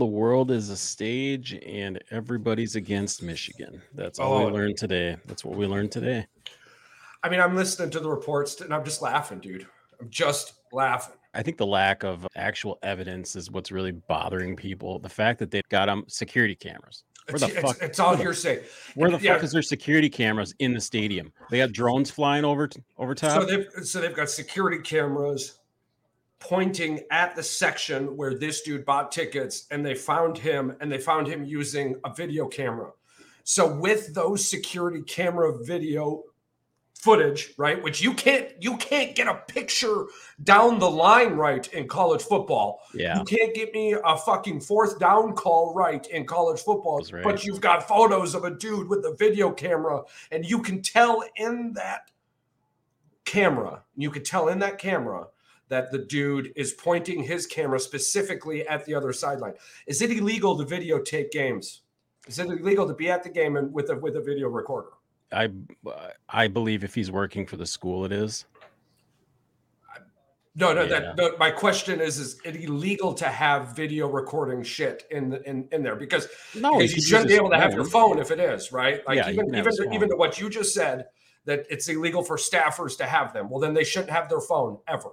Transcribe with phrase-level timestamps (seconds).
[0.00, 3.82] All the world is a stage and everybody's against Michigan.
[3.94, 4.46] That's all Oh.
[4.46, 5.18] we learned today.
[5.26, 6.26] That's what we learned today.
[7.22, 9.66] I mean, I'm listening to the reports and I'm just laughing, dude.
[10.00, 11.16] I'm just laughing.
[11.34, 14.98] I think the lack of actual evidence is what's really bothering people.
[15.00, 17.04] The fact that they've got um security cameras.
[17.28, 17.82] Where It's, the it's, fuck?
[17.82, 18.62] it's all where the- hearsay.
[18.94, 19.34] Where the Yeah.
[19.34, 21.30] fuck is there security cameras in the stadium?
[21.50, 23.48] They got drones flying over over So top.
[23.48, 25.58] they've so they've got security cameras
[26.40, 30.98] pointing at the section where this dude bought tickets, and they found him, and they
[30.98, 32.90] found him using a video camera.
[33.44, 36.24] So with those security camera video
[36.94, 40.06] footage, right, which you can't you can't get a picture
[40.42, 42.80] down the line right in college football.
[42.94, 47.24] yeah, You can't get me a fucking fourth down call right in college football, right.
[47.24, 51.22] but you've got photos of a dude with a video camera, and you can tell
[51.36, 52.10] in that
[53.24, 55.26] camera, you can tell in that camera
[55.70, 59.54] that the dude is pointing his camera specifically at the other sideline.
[59.86, 61.82] Is it illegal to videotape games?
[62.26, 64.90] Is it illegal to be at the game and with a with a video recorder?
[65.32, 65.50] I
[66.28, 68.44] I believe if he's working for the school, it is.
[70.56, 70.82] No, no.
[70.82, 70.88] Yeah.
[70.88, 75.48] That no, my question is: Is it illegal to have video recording shit in the,
[75.48, 75.94] in in there?
[75.94, 79.06] Because No, you shouldn't be able to have your phone if it is right.
[79.06, 81.06] Like Yeah, even even his even to what you just said
[81.44, 83.48] that it's illegal for staffers to have them.
[83.48, 85.10] Well, then they shouldn't have their phone ever.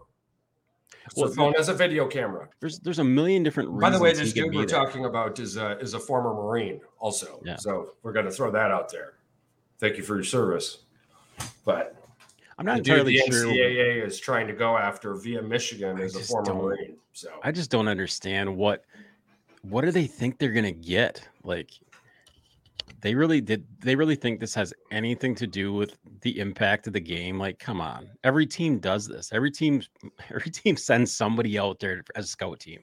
[1.15, 2.49] Well, phone has a video camera.
[2.59, 3.81] There's there's a million different reasons.
[3.81, 7.41] By the way, this dude we're talking about is a is a former Marine, also.
[7.43, 7.57] Yeah.
[7.57, 9.13] So we're going to throw that out there.
[9.79, 10.79] Thank you for your service.
[11.65, 11.95] But
[12.57, 13.47] I'm the not dude entirely the sure.
[13.47, 16.97] NCAA is trying to go after via Michigan I is a former Marine.
[17.13, 18.83] So I just don't understand what
[19.61, 21.27] what do they think they're gonna get?
[21.43, 21.71] Like
[23.01, 26.93] they really did they really think this has anything to do with the impact of
[26.93, 27.37] the game?
[27.37, 28.09] Like, come on.
[28.23, 29.31] Every team does this.
[29.31, 29.81] Every team
[30.29, 32.81] every team sends somebody out there as a scout team.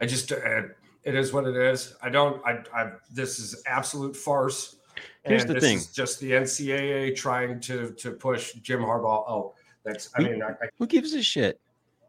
[0.00, 0.62] I just uh,
[1.04, 1.94] it is what it is.
[2.02, 2.44] I don't.
[2.44, 2.62] I.
[2.74, 4.76] I this is absolute farce.
[5.24, 5.76] Here's and the this thing.
[5.78, 9.54] is just the NCAA trying to to push Jim Harbaugh out.
[9.84, 10.10] That's.
[10.16, 11.60] I We- mean, I, I, Who gives a shit?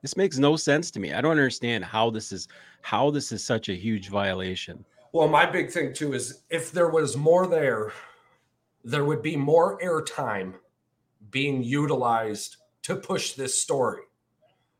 [0.01, 1.13] This makes no sense to me.
[1.13, 2.47] I don't understand how this is
[2.81, 4.83] how this is such a huge violation.
[5.11, 7.91] Well, my big thing too is if there was more there,
[8.83, 10.55] there would be more airtime
[11.29, 14.01] being utilized to push this story.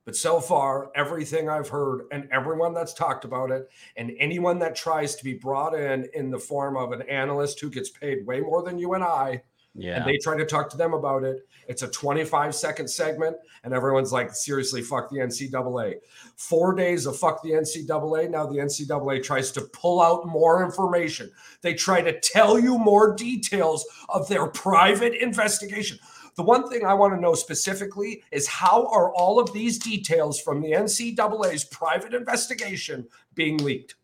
[0.05, 4.75] But so far, everything I've heard and everyone that's talked about it, and anyone that
[4.75, 8.39] tries to be brought in in the form of an analyst who gets paid way
[8.39, 9.43] more than you and I,
[9.73, 9.97] Yeah.
[9.97, 11.47] and they try to talk to them about it.
[11.67, 15.95] It's a 25 second segment, and everyone's like, seriously, fuck the NCAA.
[16.35, 18.29] Four days of fuck the NCAA.
[18.29, 21.31] Now the NCAA tries to pull out more information.
[21.61, 25.99] They try to tell you more details of their private investigation.
[26.35, 30.39] The one thing I want to know specifically is how are all of these details
[30.39, 33.95] from the NCAA's private investigation being leaked?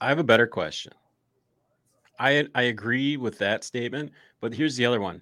[0.00, 0.92] I have a better question.
[2.22, 5.20] I I agree with that statement, but here's the other one.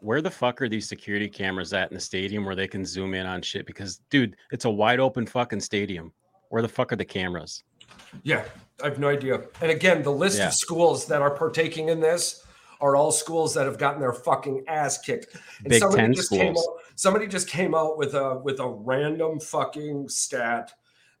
[0.00, 3.14] Where the fuck are these security cameras at in the stadium where they can zoom
[3.14, 3.66] in on shit?
[3.66, 6.12] Because dude, it's a wide open fucking stadium.
[6.48, 7.62] Where the fuck are the cameras?
[8.24, 8.44] Yeah,
[8.82, 9.42] I have no idea.
[9.60, 10.48] And again, the list Yeah.
[10.48, 12.44] of schools that are partaking in this
[12.80, 15.36] are all schools that have gotten their fucking ass kicked.
[15.60, 16.66] And Big somebody Ten just came schools.
[16.66, 20.72] out, somebody just came out with a with a random fucking stat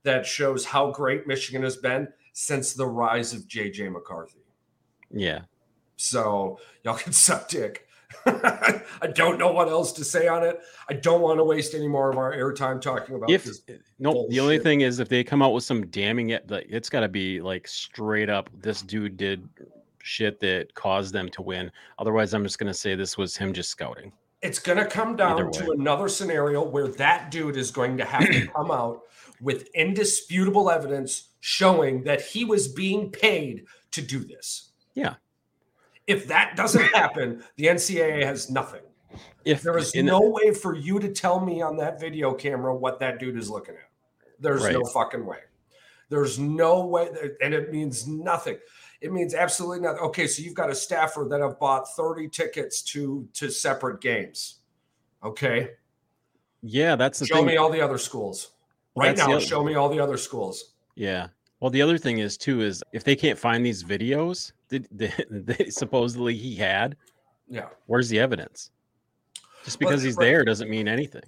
[0.02, 4.38] that shows how great Michigan has been since the rise of JJ McCarthy.
[5.10, 5.42] Yeah.
[5.96, 7.86] So y'all can suck dick.
[8.26, 8.82] I
[9.14, 10.60] don't know what else to say on it.
[10.88, 13.62] I don't want to waste any more of our airtime talking about If this.
[13.68, 16.66] Eh, no, the only thing is if they come out with some damning it, like
[16.68, 18.50] it's got to be like straight up.
[18.60, 19.48] This dude did
[20.02, 21.70] shit that caused them to win.
[21.98, 24.12] Otherwise, I'm just gonna say this was him just scouting.
[24.42, 28.26] It's going to come down to another scenario where that dude is going to have
[28.26, 29.02] to come out
[29.40, 34.69] with indisputable evidence showing that he was being paid to do this.
[34.94, 35.14] Yeah.
[36.06, 38.82] If that doesn't happen, the NCAA has nothing.
[39.44, 43.00] If There is no way for you to tell me on that video camera what
[43.00, 43.90] that dude is looking at.
[44.38, 45.38] There's no fucking way.
[46.08, 47.08] There's no way,
[47.42, 48.58] and it means nothing.
[49.00, 50.00] It means absolutely nothing.
[50.02, 54.56] Okay, so you've got a staffer that have bought 30 tickets to to separate games.
[55.22, 55.70] Okay,
[56.62, 57.46] yeah, that's the show thing.
[57.46, 58.52] me all the other schools
[58.94, 59.38] Well, right now.
[59.38, 60.74] Show me all the other schools.
[60.94, 61.28] Yeah.
[61.60, 65.46] Well, the other thing is too is if they can't find these videos that, that,
[65.46, 66.96] that supposedly he had,
[67.48, 68.70] Yeah, where's the evidence?
[69.64, 70.24] Just Well, because he's right.
[70.26, 71.22] there doesn't mean anything.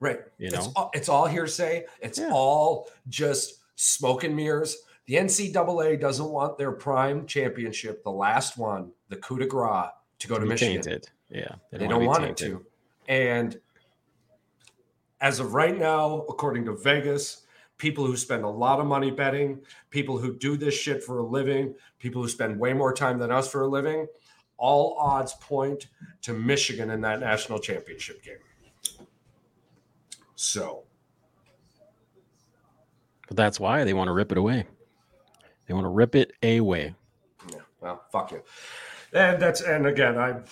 [0.00, 0.20] right.
[0.38, 0.72] You It's know?
[0.76, 1.86] all, it's all hearsay.
[2.00, 2.30] It's Yeah.
[2.32, 4.76] all just smoke and mirrors.
[5.06, 9.88] The NCAA doesn't want their prime championship, the last one, the coup de grace,
[10.20, 10.82] to go to Be Michigan.
[10.82, 11.08] tainted.
[11.30, 11.54] Yeah.
[11.70, 12.64] They don't be want it to.
[13.08, 13.58] And
[15.20, 17.41] as of right now, according to Vegas,
[17.82, 21.26] people who spend a lot of money betting, people who do this shit for a
[21.26, 24.06] living, people who spend way more time than us for a living,
[24.56, 25.88] all odds point
[26.20, 28.36] to Michigan in that national championship game.
[30.36, 30.84] So,
[33.26, 34.64] But that's why they want to rip it away.
[35.66, 36.94] They want to rip it away.
[37.50, 38.44] yeah, well, fuck you.
[39.12, 40.42] And that's and again, I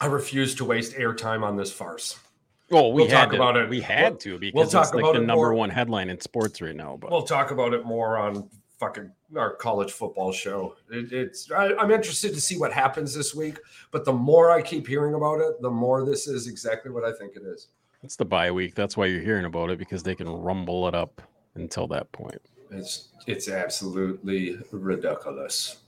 [0.00, 2.20] I refuse to waste airtime on this farce.
[2.70, 3.68] Well, we We'll talk to, about it.
[3.68, 5.54] We had We'll- to because we'll it's talk like about the number more.
[5.54, 6.98] one headline in sports right now.
[7.00, 8.48] But We'll talk about it more on
[8.78, 10.76] fucking our college football show.
[10.90, 13.58] It, it's I, I'm interested to see what happens this week,
[13.90, 17.12] but the more I keep hearing about it, the more this is exactly what I
[17.12, 17.68] think it is.
[18.04, 18.74] it's the bye week.
[18.74, 21.20] That's why you're hearing about it because they can rumble it up
[21.54, 22.40] until that point.
[22.70, 25.78] It's it's absolutely ridiculous.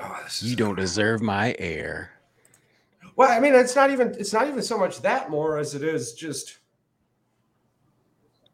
[0.00, 2.10] Oh, You don't deserve my air.
[3.16, 5.82] Well, I mean, it's not even it's not even so much that more as it
[5.82, 6.58] is just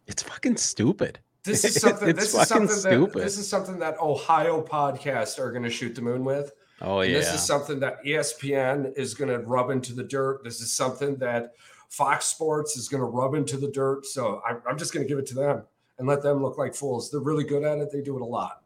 [0.07, 1.19] It's fucking stupid.
[1.45, 2.15] this is something.
[2.15, 3.23] This is something that stupid.
[3.23, 6.53] this is something that Ohio podcasts are going to shoot the moon with.
[6.81, 7.19] Oh And yeah.
[7.19, 10.43] This is something that ESPN is going to rub into the dirt.
[10.45, 11.53] This is something that
[11.89, 14.07] Fox Sports is going to rub into the dirt.
[14.07, 15.63] So I'm, I'm just going to give it to them
[15.99, 17.11] and let them look like fools.
[17.11, 17.91] They're really good at it.
[17.93, 18.63] They do it a lot.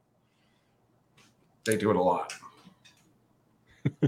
[1.65, 2.33] They do it a lot.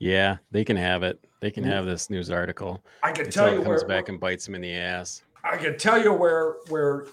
[0.00, 1.24] yeah, they can have it.
[1.40, 4.18] They can have this news article I can tell it you comes where back and
[4.20, 5.22] bites them in the ass.
[5.44, 7.06] I can tell you where where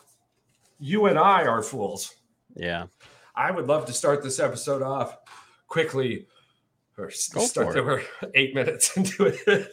[0.79, 2.15] you and I are fools.
[2.55, 2.87] Yeah.
[3.35, 5.17] I would love to start this episode off
[5.67, 6.27] quickly.
[6.97, 8.01] Or Go start for that we're
[8.35, 9.69] eight minutes into it.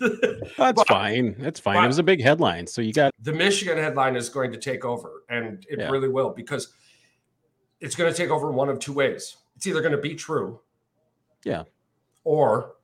[0.58, 1.34] That's But- fine.
[1.38, 1.82] That's fine.
[1.82, 2.66] it was a big headline.
[2.66, 5.88] So you got the Michigan headline is going to take over, and it Yeah.
[5.90, 6.72] really will because
[7.80, 9.36] it's going to take over one of two ways.
[9.56, 10.60] It's either going to be true,
[11.44, 11.62] Yeah.
[12.24, 12.74] or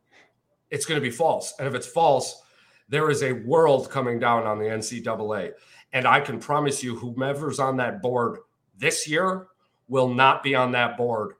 [0.70, 1.54] it's going to be false.
[1.58, 2.42] And if it's false,
[2.88, 5.52] there is a world coming down on the NCAA,
[5.92, 8.38] and I can promise you, whomever's on that board
[8.78, 9.46] this year
[9.88, 11.34] will not be on that board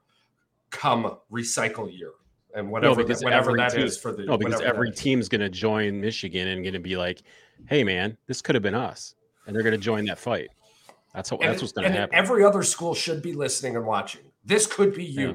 [0.70, 2.12] come recycle year,
[2.54, 5.48] and whatever because that, whatever that team- is for the no, because every team's gonna
[5.48, 7.22] join Michigan and gonna be like,
[7.68, 9.14] hey man, this could have been us.
[9.46, 10.48] And they're gonna join that fight.
[11.14, 12.14] That's what And- that's what's gonna happen.
[12.14, 14.22] Every other school should be listening and watching.
[14.44, 15.28] This could be you.
[15.28, 15.34] Yeah.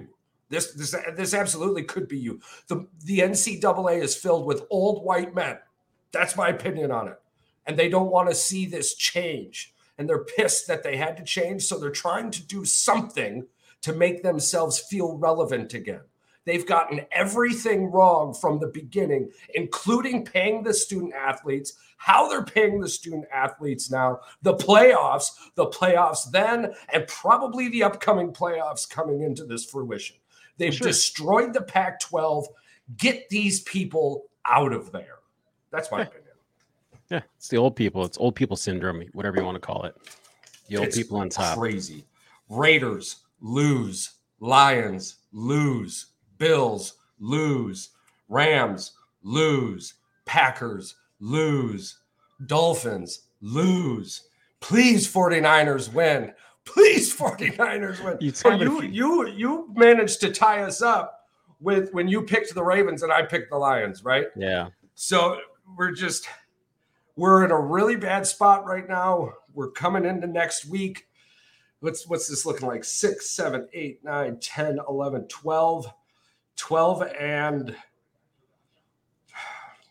[0.50, 2.40] This this this absolutely could be you.
[2.68, 5.58] The the NCAA is filled with old white men.
[6.12, 7.20] That's my opinion on it.
[7.66, 9.74] And they don't want to see this change.
[9.98, 11.64] And they're pissed that they had to change.
[11.64, 13.48] So they're trying to do something
[13.82, 16.02] to make themselves feel relevant again.
[16.46, 22.80] They've gotten everything wrong from the beginning, including paying the student athletes, how they're paying
[22.80, 29.24] the student athletes now, the playoffs, the playoffs then, and probably the upcoming playoffs coming
[29.24, 30.16] into this fruition.
[30.58, 30.88] They've Sure.
[30.88, 32.48] destroyed the Pac 12.
[32.98, 35.20] Get these people out of there.
[35.72, 36.04] That's my Yeah.
[36.06, 36.22] opinion.
[37.12, 38.06] yeah, it's the old people.
[38.06, 39.96] It's old people syndrome, whatever you want to call it.
[40.68, 41.58] The old It's people on top.
[41.58, 42.06] Crazy.
[42.50, 44.12] Raiders lose.
[44.40, 46.08] Lions lose.
[46.38, 47.90] Bills lose.
[48.30, 48.94] Rams
[49.24, 49.96] lose.
[50.26, 52.00] Packers lose.
[52.46, 54.28] Dolphins lose.
[54.60, 56.34] Please, 49ers win.
[56.66, 58.18] Please, 49ers win.
[58.20, 61.22] You So have it if you you- you managed to tie us up
[61.60, 64.28] with when you picked the Ravens and I picked the Lions, right?
[64.36, 64.70] Yeah.
[64.96, 65.40] So
[65.78, 66.28] we're just
[67.16, 69.34] we're in a really bad spot right now.
[69.54, 71.08] We're coming into next week.
[71.80, 72.84] What's what's this looking like?
[72.84, 75.88] Six, seven, eight, nine, 10, 11, 12.
[76.58, 77.76] 12 and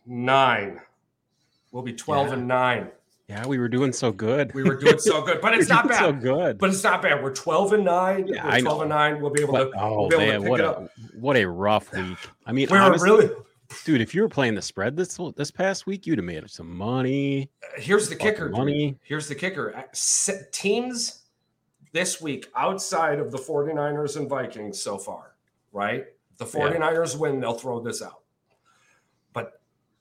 [0.06, 0.80] nine.
[1.72, 2.32] We'll be 12 Yeah.
[2.34, 2.90] and nine.
[3.28, 4.52] Yeah, we were doing so good.
[4.54, 6.20] We were doing so good, but it's not doing so bad.
[6.22, 6.58] good.
[6.58, 7.22] But it's not bad.
[7.22, 8.26] We're 12 and nine.
[8.28, 9.20] Yeah, we're twelve and nine.
[9.20, 10.90] We'll be able But- to oh we'll be able to man, pick what a up.
[11.14, 12.18] what a rough week.
[12.46, 13.30] I mean, We're honestly, really
[13.84, 16.76] dude, if you were playing the spread this this past week, you'd have made some
[16.76, 17.50] money.
[17.78, 18.48] here's the kicker.
[18.48, 18.58] dude.
[18.58, 18.96] money.
[19.02, 19.84] Here's the kicker.
[20.52, 21.22] Teams
[21.92, 25.34] this week outside of the 49ers and Vikings so far,
[25.72, 26.04] right?
[26.36, 28.20] The 49ers win, they'll throw this out.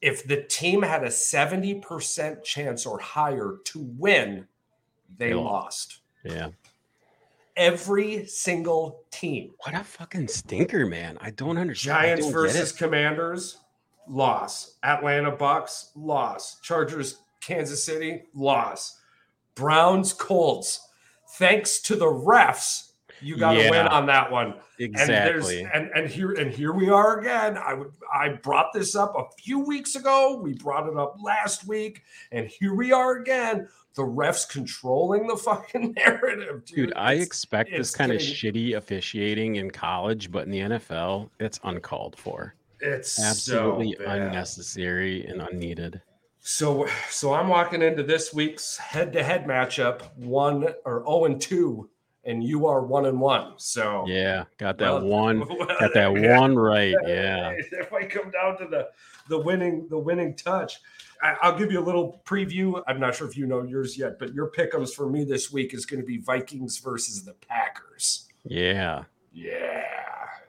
[0.03, 4.45] If the team had a 70% chance or higher to win,
[5.17, 6.00] they They lost.
[6.25, 6.50] Yeah.
[7.55, 9.51] Every single team.
[9.60, 11.17] What a fucking stinker, man.
[11.22, 12.03] I don't understand.
[12.03, 12.74] Giants don't versus.
[12.74, 13.60] Commanders,
[14.10, 14.75] loss.
[14.83, 16.60] Atlanta Bucks, loss.
[16.60, 19.00] Chargers, Kansas City, loss.
[19.55, 20.86] Browns, Colts.
[21.38, 22.91] Thanks to the refs,
[23.24, 24.56] you got to win on that one.
[24.80, 25.70] And there's exactly.
[25.74, 27.58] and and here and here we are again.
[27.58, 30.39] I would I brought this up a few weeks ago.
[30.42, 33.68] We brought it up last week, and here we are again.
[33.96, 36.75] The refs controlling the fucking narrative, dude.
[36.88, 41.60] Dude, I expect this kind of shitty officiating in college, but in the NFL, it's
[41.63, 42.56] uncalled for.
[42.80, 46.01] it's Absolutely so unnecessary and unneeded.
[46.46, 51.89] So, so I'm walking into this week's head-to-head matchup, one or zero oh and two,
[52.25, 53.53] and you are one and one.
[53.58, 56.39] So yeah, got that well, one, well, got that yeah.
[56.39, 56.96] one right.
[57.06, 57.56] Yeah.
[57.72, 58.89] If I come down to the
[59.30, 60.80] the winning the winning touch,
[61.24, 62.84] I, will give you a little preview.
[62.88, 65.74] I'm not sure if you know yours yet, but your pickums for me this week
[65.74, 68.27] is going to be Vikings versus the Packers.
[68.44, 69.03] Yeah.
[69.32, 69.84] Yeah.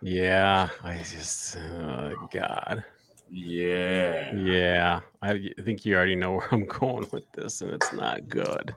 [0.02, 0.68] Yeah.
[0.82, 2.84] I just, oh God.
[3.30, 4.34] Yeah.
[4.34, 5.00] Yeah.
[5.22, 8.74] I think you already know where I'm going with this, and it's not good.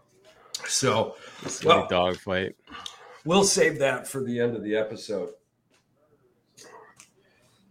[0.65, 1.15] So,
[1.63, 2.55] well, a dogfight.
[3.25, 5.29] We'll save that for the end of the episode.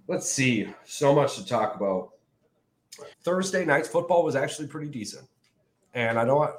[0.09, 0.69] Let's see.
[0.85, 2.11] So much to talk about.
[3.23, 5.27] Thursday night's football was actually pretty decent.
[5.95, 6.51] And I don't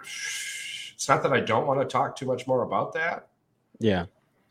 [0.00, 3.28] it's not that I don't want to talk too much more about that.
[3.78, 4.06] Yeah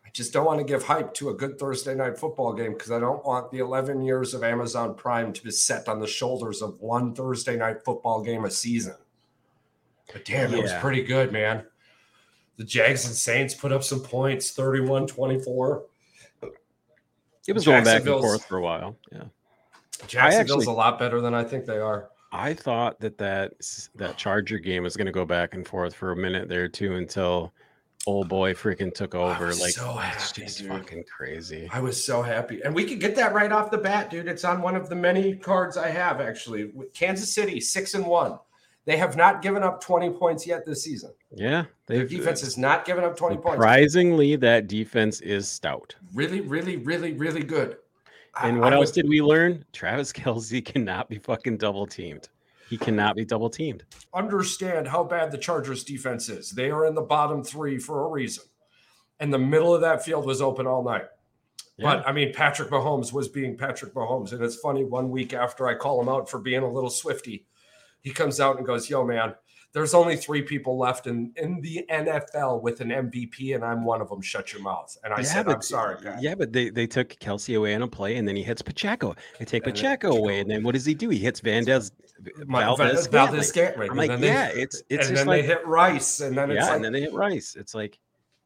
[0.08, 2.92] I just don't want to give hype to a good Thursday night football game because
[2.92, 6.62] I don't want the 11 years of Amazon Prime to be set on the shoulders
[6.62, 8.96] of one Thursday night football game a season.
[10.12, 10.60] But damn, yeah.
[10.60, 11.66] it was pretty good, man.
[12.58, 15.84] The Jags and Saints put up some points 31 24.
[17.48, 18.98] It was going back and forth for a while.
[19.12, 19.24] Yeah.
[20.08, 22.10] Jacksonville's actually, a lot better than I think they are.
[22.32, 23.54] I thought that that,
[23.96, 26.96] that Charger game was going to go back and forth for a minute there too
[26.96, 27.54] until–
[28.08, 29.48] old boy freaking took over.
[29.48, 31.70] Like, so happy, it's just fucking crazy.
[31.72, 34.28] I was so happy, and we could get that right off the bat, dude.
[34.28, 36.72] It's on one of the many cards I have actually.
[36.94, 38.40] Kansas City six and one,
[38.88, 41.12] they have not given up twenty points yet this season.
[41.36, 43.58] Yeah, their defense has not given up twenty points.
[43.58, 45.94] Surprisingly, that defense is stout.
[46.14, 47.76] Really, really, really, really good.
[48.42, 49.66] And what I, else I would, did we learn?
[49.74, 52.30] Travis Kelce cannot be fucking double teamed.
[52.70, 53.84] He cannot be double teamed.
[54.14, 56.52] Understand how bad the Chargers defense is.
[56.52, 58.46] They are in the bottom three for a reason.
[59.20, 61.06] And the middle of that field was open all night.
[61.78, 61.96] Yeah.
[61.96, 64.32] But I mean, Patrick Mahomes was being Patrick Mahomes.
[64.32, 67.46] And it's funny, one week after I call him out for being a little swifty,
[68.08, 69.36] he comes out and goes, Yo, man,
[69.74, 74.00] there's only three people left in, in the NFL with an MVP, and I'm one
[74.00, 74.22] of them.
[74.22, 74.98] Shut your mouth.
[75.04, 76.22] And I yeah, said, but, I'm sorry, Pat.
[76.22, 79.14] Yeah, but they, they took Kelce away on a play, and then he hits Pacheco.
[79.40, 81.10] They take and Pacheco then, away, and then what does he do?
[81.10, 81.92] He hits Vandez
[82.48, 83.92] Valdez, Valdes-Scantling.
[83.92, 86.76] I'm like, yeah, it's it's and then like, they hit Rice, and then yeah, like,
[86.76, 87.56] and then they hit Rice.
[87.56, 88.00] It's like,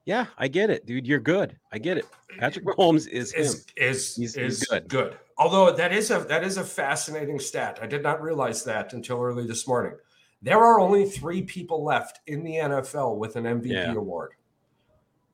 [0.06, 1.06] yeah, I get it, dude.
[1.06, 1.58] You're good.
[1.72, 2.06] I get it.
[2.40, 4.88] Patrick Mahomes is is is he's, is he's good.
[4.88, 5.18] good.
[5.38, 7.80] Although that is a that is a fascinating stat.
[7.82, 9.94] I did not realize that until early this morning.
[10.42, 13.94] There are only three people left in the NFL with an MVP yeah.
[13.94, 14.32] award.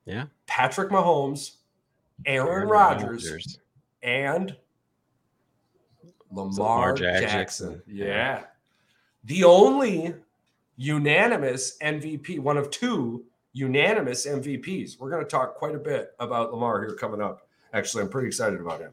[0.06, 0.26] Yeah.
[0.48, 1.58] Patrick Mahomes,
[2.26, 3.60] Aaron, Aaron Rodgers, Rodgers,
[4.04, 4.56] and
[6.30, 7.30] Lamar, Lamar Jackson.
[7.30, 7.82] Jackson.
[7.88, 8.44] Yeah.
[9.24, 10.14] The only
[10.76, 13.24] unanimous MVP, one of two
[13.58, 15.00] unanimous MVPs.
[15.00, 17.48] We're going to talk quite a bit about Lamar here coming up.
[17.74, 18.92] Actually, I'm pretty excited about him.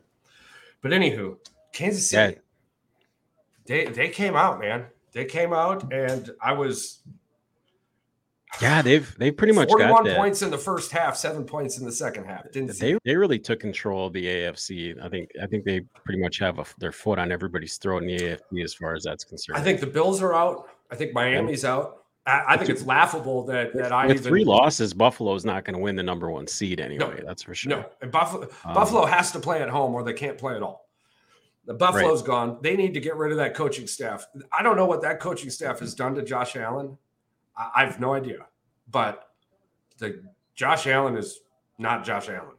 [0.80, 1.36] But anywho,
[1.72, 2.40] Kansas City, yeah.
[3.66, 4.86] they they came out, man.
[5.12, 7.02] They came out, and I was
[8.60, 11.84] yeah, they've they pretty much 41 got points in the first half, seven points in
[11.84, 12.50] the second half.
[12.52, 12.98] Didn't they?
[13.04, 15.02] They really took control of the AFC.
[15.02, 18.08] I think I think they pretty much have a, their foot on everybody's throat in
[18.08, 19.58] the AFC as far as that's concerned.
[19.58, 20.68] I think the Bills are out.
[20.90, 22.03] I think Miami's out.
[22.26, 25.64] I, I think it's laughable that that I with even, three losses, Buffalo is not
[25.64, 27.18] going to win the number one seed anyway.
[27.18, 27.70] No, that's for sure.
[27.70, 30.62] No, and Buffalo um, Buffalo has to play at home or they can't play at
[30.62, 30.88] all.
[31.66, 32.26] The Buffalo's right.
[32.26, 32.58] gone.
[32.62, 34.26] They need to get rid of that coaching staff.
[34.52, 36.96] I don't know what that coaching staff has done to Josh Allen.
[37.56, 38.46] I, I have no idea
[38.90, 39.30] but
[39.98, 40.22] the
[40.54, 41.40] Josh Allen is
[41.78, 42.53] not Josh Allen.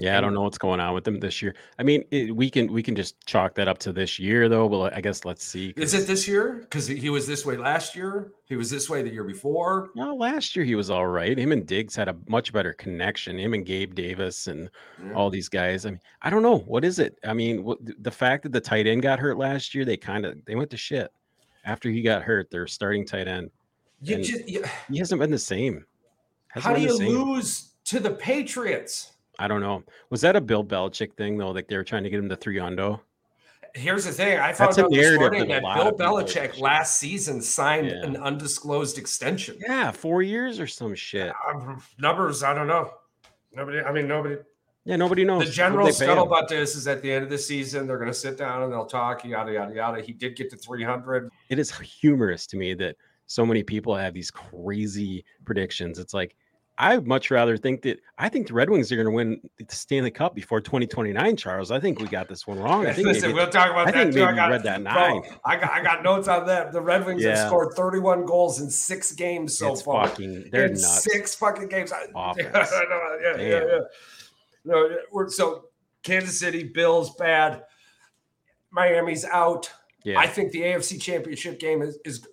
[0.00, 1.54] Yeah, I don't know what's going on with them this year.
[1.78, 4.66] I mean, it, we can we can just chalk that up to this year, though.
[4.66, 5.72] Well, I guess let's see.
[5.76, 6.58] Is it this year?
[6.60, 8.32] Because he was this way last year.
[8.46, 9.90] He was this way the year before.
[9.94, 11.38] No, last year he was all right.
[11.38, 13.38] Him and Diggs had a much better connection.
[13.38, 14.70] Him and Gabe Davis and
[15.04, 15.12] yeah.
[15.12, 15.86] all these guys.
[15.86, 17.18] I mean, I don't know what is it.
[17.24, 20.26] I mean, what, the fact that the tight end got hurt last year, they kind
[20.26, 21.12] of they went to shit
[21.64, 22.50] after he got hurt.
[22.50, 23.50] Their starting tight end
[24.02, 25.84] you just, you, he hasn't been the same.
[26.48, 29.12] Hasn't how do you lose to the Patriots?
[29.40, 29.82] I don't know.
[30.10, 31.50] Was that a Bill Belichick thing though?
[31.50, 33.00] Like they were trying to get him to three undo.
[33.74, 37.86] Here's the thing: I found That's out this morning that, Bill Belichick last season signed
[37.86, 38.04] yeah.
[38.04, 39.56] an undisclosed extension.
[39.60, 41.32] Yeah, four years or some shit.
[41.48, 42.90] Uh, numbers, I don't know.
[43.52, 43.80] Nobody.
[43.80, 44.36] I mean, nobody.
[44.84, 45.46] Yeah, nobody knows.
[45.46, 48.36] The general scuttlebutt this is at the end of the season, they're going to sit
[48.36, 50.02] down and they'll talk, yada yada yada.
[50.02, 51.30] He did get to 300.
[51.48, 55.98] It is humorous to me that so many people have these crazy predictions.
[55.98, 56.34] It's like
[56.80, 59.74] I'd much rather think that I think the Red Wings are going to win the
[59.74, 61.70] Stanley Cup before 2029, Charles.
[61.70, 62.86] I think we got this one wrong.
[62.86, 63.98] I think Listen, maybe, we'll talk about I that.
[64.04, 65.20] Think maybe I got, read that nine.
[65.20, 66.72] Bro, I got I got notes on that.
[66.72, 67.36] The Red Wings yeah.
[67.36, 70.08] have scored 31 goals in six games so it's far.
[70.08, 71.04] Fucking, they're in nuts.
[71.04, 71.92] Six fucking games.
[72.14, 72.48] Offense.
[72.54, 72.82] yeah,
[73.22, 73.78] yeah, yeah, yeah.
[74.64, 75.66] No, we're so
[76.02, 77.62] Kansas City, Bills bad.
[78.70, 79.70] Miami's out.
[80.02, 80.18] Yeah.
[80.18, 82.26] I think the AFC Championship game is is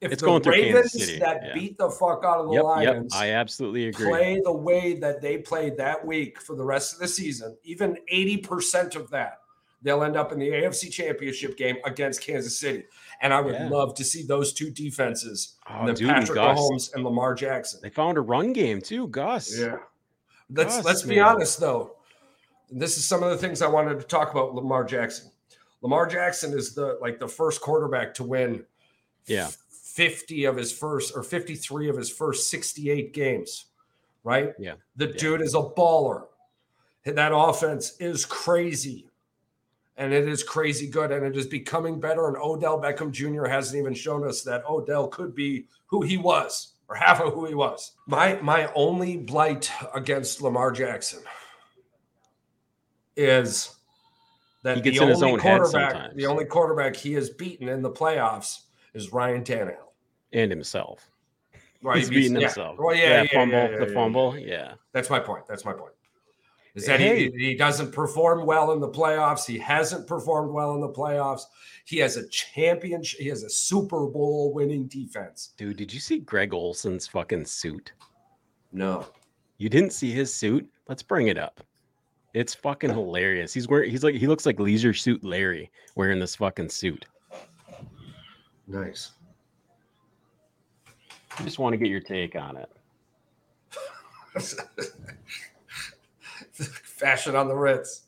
[0.00, 1.54] if It's the going Ravens City, that yeah.
[1.54, 3.20] beat the fuck out of the yep, Lions yep.
[3.20, 4.06] I absolutely agree.
[4.08, 7.96] play the way that they played that week for the rest of the season, even
[8.12, 9.38] 80% of that,
[9.82, 12.84] they'll end up in the AFC Championship game against Kansas City.
[13.20, 13.68] And I would Yeah.
[13.68, 16.58] love to see those two defenses, Oh, and dude, Patrick Gus.
[16.58, 17.80] Mahomes and Lamar Jackson.
[17.82, 19.58] They found a run game too, Gus.
[19.58, 19.78] Yeah.
[20.50, 21.24] Let's Gus, let's be man.
[21.24, 21.96] honest though.
[22.70, 25.30] This is some of the things I wanted to talk about Lamar Jackson.
[25.82, 28.64] Lamar Jackson is the like the first quarterback to win
[29.26, 29.48] Yeah.
[29.98, 33.66] 50 of his first or 53 of his first 68 games,
[34.22, 34.54] right?
[34.56, 34.74] Yeah.
[34.94, 35.16] The Yeah.
[35.16, 36.28] dude is a baller.
[37.04, 39.08] That offense is crazy.
[39.96, 41.10] And it is crazy good.
[41.10, 42.28] And it is becoming better.
[42.28, 43.46] And Odell Beckham Jr.
[43.46, 47.46] hasn't even shown us that Odell could be who he was or half of who
[47.46, 47.96] he was.
[48.06, 51.24] My my only blight against Lamar Jackson
[53.16, 53.74] is
[54.62, 57.68] that He gets the in his only own quarterback, the only quarterback he has beaten
[57.68, 58.60] in the playoffs
[58.94, 59.87] is Ryan Tannehill.
[60.32, 61.10] And himself.
[61.82, 62.40] Right, He's beating yeah.
[62.48, 62.76] himself.
[62.78, 64.38] Well, yeah, yeah, fumble, yeah, yeah, the fumble.
[64.38, 64.72] Yeah.
[64.92, 65.44] That's my point.
[65.48, 65.92] That's my point.
[66.74, 67.30] Is that Hey.
[67.30, 69.46] he, he doesn't perform well in the playoffs.
[69.46, 71.42] He hasn't performed well in the playoffs.
[71.86, 73.20] He has a championship.
[73.20, 75.54] He has a Super Bowl winning defense.
[75.56, 77.92] Dude, did you see Greg Olsen's fucking suit?
[78.70, 79.06] No,
[79.56, 80.68] You didn't see his suit?
[80.88, 81.60] Let's bring it up.
[82.34, 83.54] It's fucking hilarious.
[83.54, 87.06] He's wearing he's like he looks like leisure suit Larry wearing this fucking suit.
[88.66, 89.12] nice.
[91.38, 92.70] I just want to get your take on it.
[96.52, 98.02] Fashion on the Ritz.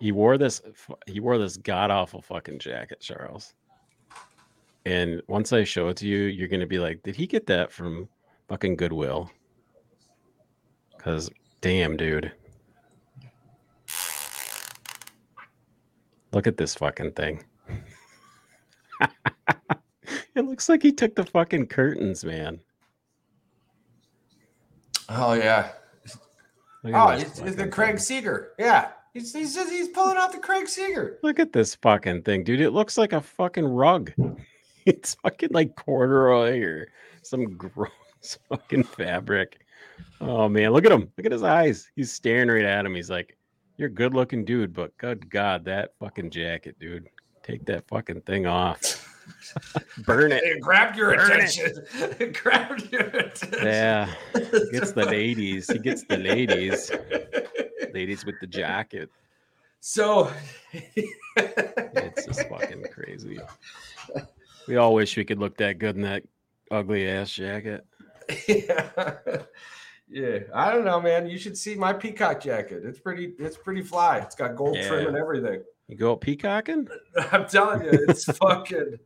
[0.00, 0.60] He wore this
[1.06, 3.54] he wore this god awful fucking jacket, Charles.
[4.84, 7.72] And once I show it to you, you're gonna be like, did he get that
[7.72, 8.08] from
[8.48, 9.30] fucking Goodwill?
[10.98, 11.30] Cause
[11.62, 12.32] damn, dude.
[16.32, 17.42] Look at this fucking thing.
[20.34, 22.60] it looks like he took the fucking curtains, man.
[25.08, 25.72] Oh yeah.
[26.86, 27.98] Oh, it's, it's the Craig thing.
[27.98, 28.52] Sager.
[28.58, 31.18] Yeah, he's he's just, he's pulling out the Craig Sager.
[31.22, 32.60] Look at this fucking thing, dude.
[32.60, 34.12] It looks like a fucking rug.
[34.86, 36.88] It's fucking like corduroy or
[37.22, 37.90] some gross
[38.50, 39.64] fucking fabric.
[40.20, 41.10] Oh man, look at him.
[41.16, 41.90] Look at his eyes.
[41.96, 42.94] He's staring right at him.
[42.94, 43.38] He's like,
[43.78, 47.08] You're a good looking dude, but good God, that fucking jacket, dude.
[47.44, 49.10] Take that fucking thing off.
[49.98, 50.42] Burn it.
[50.42, 51.72] It grabbed your Burn attention.
[52.18, 53.66] It grabbed your attention.
[53.66, 54.12] Yeah.
[54.34, 55.70] He gets the ladies.
[55.70, 56.90] He gets the ladies.
[57.92, 59.10] Ladies with the jacket.
[59.80, 60.32] So
[60.72, 63.38] It's just fucking crazy.
[64.66, 66.22] We all wish we could look that good in that
[66.70, 67.84] ugly ass jacket.
[68.48, 69.18] yeah.
[70.08, 71.28] yeah, I don't know, man.
[71.28, 72.82] You should see my peacock jacket.
[72.86, 73.34] It's pretty.
[73.38, 74.18] It's pretty fly.
[74.18, 75.62] It's got gold trim and everything.
[75.88, 76.88] You go peacocking?
[77.32, 78.98] I'm telling you, it's fucking.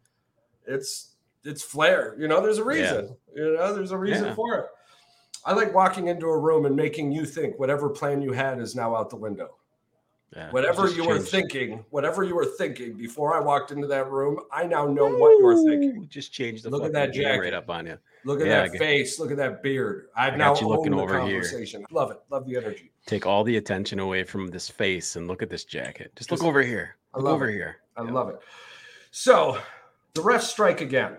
[0.66, 1.14] It's
[1.44, 2.14] it's flair.
[2.18, 3.16] You know, there's a reason.
[3.34, 4.34] You know, there's a reason Yeah.
[4.34, 4.66] for it.
[5.44, 8.74] I like walking into a room and making you think whatever plan you had is
[8.74, 9.56] now out the window.
[10.36, 14.38] Yeah, Whatever you were thinking, whatever you were thinking before I walked into that room,
[14.52, 16.06] I now know what you were thinking.
[16.10, 17.38] Just change the Look at that jacket.
[17.40, 17.96] right up on you.
[18.24, 19.18] Look at Yeah, that face.
[19.18, 20.08] Look at that beard.
[20.16, 21.40] I've I now you looking the over here.
[21.42, 21.84] conversation.
[21.90, 22.18] Love it.
[22.30, 22.90] Love the energy.
[23.06, 26.12] Take all the attention away from this face and look at this jacket.
[26.16, 26.96] Just look over here.
[27.14, 27.54] I Look love over it.
[27.54, 27.76] here.
[27.96, 28.10] I Yeah.
[28.10, 28.38] love it.
[29.10, 29.58] So
[30.14, 31.16] the refs strike again.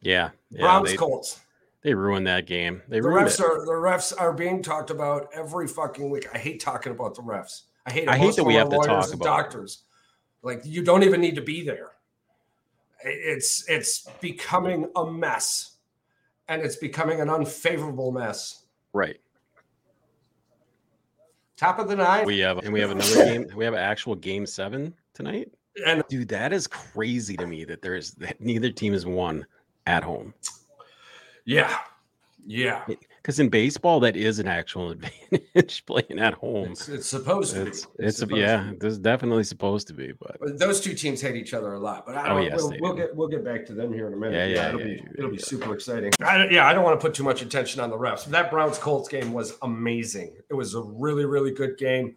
[0.00, 0.30] Yeah.
[0.50, 1.40] yeah Browns they, Colts.
[1.82, 2.82] they ruined that game.
[2.88, 3.44] They The refs it.
[3.46, 6.28] are the refs are being talked about every fucking week.
[6.32, 7.62] I hate talking about the refs.
[7.86, 8.08] I hate.
[8.08, 9.18] I hate that we have to talk about it.
[9.24, 9.82] doctors.
[10.42, 11.92] Like you don't even need to be there.
[13.02, 15.77] It's it's becoming a mess,
[16.48, 18.64] and it's becoming an unfavorable mess.
[18.92, 19.20] right.
[21.56, 23.46] Top of the night, We have and we have another game.
[23.56, 25.50] We have an actual game seven tonight.
[25.84, 29.44] and Dude, that is crazy to me that there's that neither team has won
[29.86, 30.34] at home.
[31.44, 31.78] yeah,
[32.46, 32.84] yeah.
[33.28, 34.90] Because in baseball, that is an actual
[35.32, 36.70] advantage playing at home.
[36.70, 38.04] It's, it's supposed to It's be.
[38.06, 38.76] it's, supposed yeah, to be.
[38.78, 42.06] this is definitely supposed to be, but Those two teams hate each other a lot,
[42.06, 42.44] but I Oh, don't.
[42.44, 44.34] yes, we'll, we'll get we'll get back to them here in a minute.
[44.34, 45.44] Yeah, yeah, it'll yeah, be yeah, it'll be yeah.
[45.44, 46.10] super exciting.
[46.22, 48.24] I, yeah, I don't want to put too much attention on the refs.
[48.24, 50.34] That Browns Colts game was amazing.
[50.48, 52.16] It was a really really good game.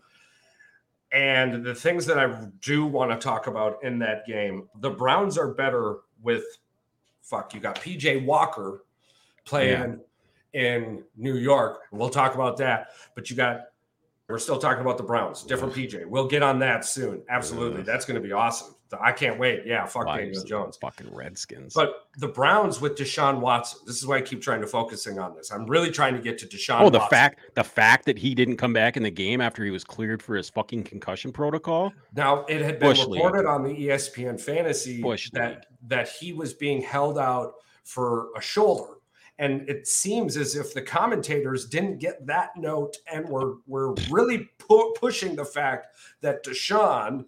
[1.11, 5.37] And the things that I do want to talk about in that game, the Browns
[5.37, 6.45] are better with
[7.21, 7.53] fuck.
[7.53, 8.85] You got PJ Walker
[9.43, 9.99] playing
[10.53, 11.81] in New York.
[11.91, 12.87] We'll talk about that.
[13.15, 13.61] But you got
[14.27, 15.43] We're still talking about the Browns.
[15.43, 16.05] Different PJ.
[16.05, 17.21] We'll get on that soon.
[17.29, 17.83] Absolutely.
[17.83, 18.75] That's going to be awesome.
[18.99, 19.61] I can't wait.
[19.65, 20.77] Yeah, fuck Daniel Jones.
[20.81, 21.73] Fucking Redskins.
[21.73, 23.79] But the Browns with Deshaun Watson.
[23.85, 25.49] This is why I keep trying to focusing on this.
[25.49, 26.81] I'm really trying to get to Deshaun.
[26.81, 27.09] Oh, the Watson.
[27.09, 30.21] fact the fact that he didn't come back in the game after he was cleared
[30.21, 31.93] for his fucking concussion protocol.
[32.13, 33.47] Now it had been Bush reported League.
[33.47, 35.63] on the ESPN Fantasy Bush that League.
[35.87, 37.53] that he was being held out
[37.85, 38.95] for a shoulder.
[39.41, 44.47] And it seems as if the commentators didn't get that note and were, were really
[44.59, 45.87] pu- pushing the fact
[46.21, 47.25] that Deshaun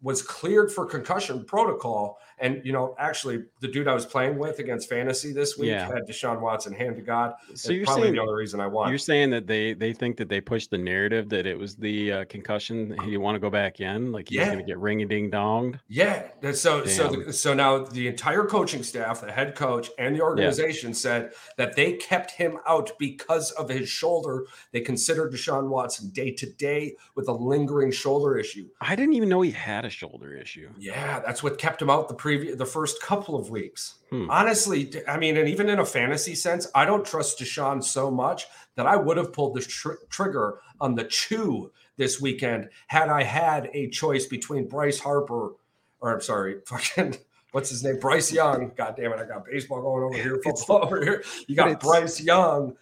[0.00, 2.18] was cleared for concussion protocol.
[2.40, 5.86] And you know, actually, the dude I was playing with against fantasy this week yeah.
[5.86, 7.34] had Deshaun Watson hand to God.
[7.54, 8.88] So you're probably saying, the other reason I won.
[8.88, 12.12] You're saying that they they think that they pushed the narrative that it was the
[12.12, 12.96] uh, concussion.
[13.04, 14.46] He want to go back in, like he's yeah.
[14.46, 15.80] going to get ring a ding donged.
[15.88, 16.28] Yeah.
[16.52, 16.88] So Damn.
[16.88, 20.96] so the, so now the entire coaching staff, the head coach, and the organization yeah.
[20.96, 24.46] said that they kept him out because of his shoulder.
[24.72, 28.68] They considered Deshaun Watson day to day with a lingering shoulder issue.
[28.80, 30.70] I didn't even know he had a shoulder issue.
[30.78, 33.94] Yeah, that's what kept him out the previous the first couple of weeks.
[34.10, 34.30] Hmm.
[34.30, 38.46] Honestly, I mean, and even in a fantasy sense, I don't trust Deshaun so much
[38.76, 43.22] that I would have pulled the tr- trigger on the chew this weekend had I
[43.22, 45.52] had a choice between Bryce Harper,
[46.00, 47.16] or I'm sorry, fucking
[47.52, 48.72] what's his name, Bryce Young.
[48.76, 51.24] God damn it, I got baseball going over here, football over here.
[51.46, 52.76] You got Bryce Young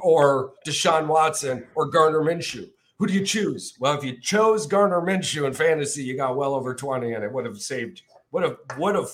[0.00, 3.74] or Deshaun Watson or Gardner Minshew who do you choose?
[3.78, 7.32] Well, if you chose Gardner Minshew in fantasy, you got well over 20 and it
[7.32, 9.10] would have saved, would have, would have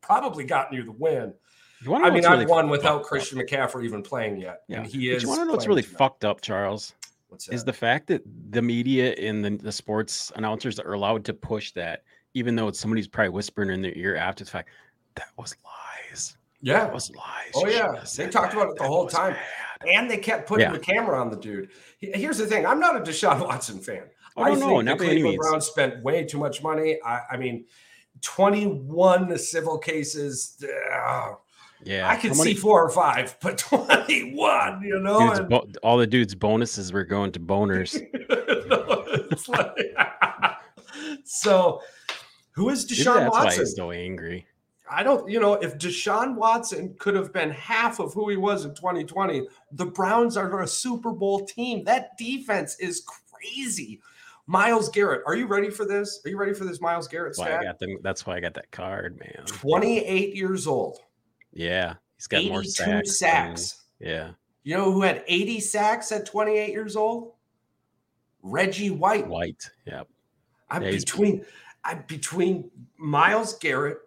[0.00, 1.34] probably gotten you the win.
[1.82, 3.38] You I mean, I've really won without Christian?
[3.38, 4.62] McCaffrey even playing yet.
[4.66, 4.78] Yeah.
[4.78, 5.22] And he is.
[5.22, 5.98] But you want to know what's really tonight.
[5.98, 6.94] fucked up, Charles?
[7.50, 11.72] Is the fact that the media and the, the sports announcers are allowed to push
[11.72, 12.02] that,
[12.34, 14.70] even though it's somebody's probably whispering in their ear after the fact,
[15.14, 16.36] that was lies.
[16.62, 16.84] Yeah.
[16.84, 17.52] That was lies.
[17.54, 18.02] Oh, yeah.
[18.16, 19.34] They talked about it the whole time.
[19.34, 19.42] Bad
[19.86, 20.72] and they kept putting yeah.
[20.72, 21.70] the camera on the dude.
[21.98, 24.04] Here's the thing: I'm not a Deshaun Watson fan.
[24.36, 26.98] Oh, I no, think the Cleveland Browns spent way too much money.
[27.04, 27.66] I, I mean,
[28.22, 30.62] 21 civil cases.
[30.94, 31.34] Uh,
[31.84, 35.48] yeah, I could see four or five, but 21, you know, and...
[35.48, 37.94] bo- all the dudes' bonuses were going to boners.
[39.48, 40.56] like...
[41.24, 41.80] so,
[42.52, 43.46] who is Deshaun that's Watson?
[43.46, 44.46] Why he's so angry.
[44.90, 48.64] I don't, you know, if Deshaun Watson could have been half of who he was
[48.64, 51.84] in 2020, the Browns are a Super Bowl team.
[51.84, 54.00] That defense is crazy.
[54.48, 56.22] Myles Garrett, are you ready for this?
[56.24, 57.60] Are you ready for this Myles Garrett that's stat?
[57.60, 59.44] Why I got them, that's why I got that card, man.
[59.44, 60.98] 28 years old.
[61.52, 63.18] Yeah, he's got more sacks.
[63.18, 63.84] sacks.
[64.00, 64.30] Yeah.
[64.64, 67.34] You know who had 80 sacks at 28 years old?
[68.42, 69.28] Reggie White.
[69.28, 70.08] White, yep.
[70.70, 71.44] I'm yeah, between
[71.84, 73.98] I'm between Myles Garrett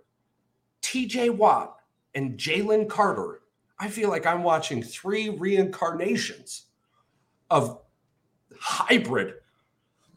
[0.82, 1.77] TJ Watt
[2.15, 3.41] and Jalen Carter,
[3.80, 6.65] I feel like I'm watching three reincarnations
[7.51, 7.80] of
[8.60, 9.36] hybrid,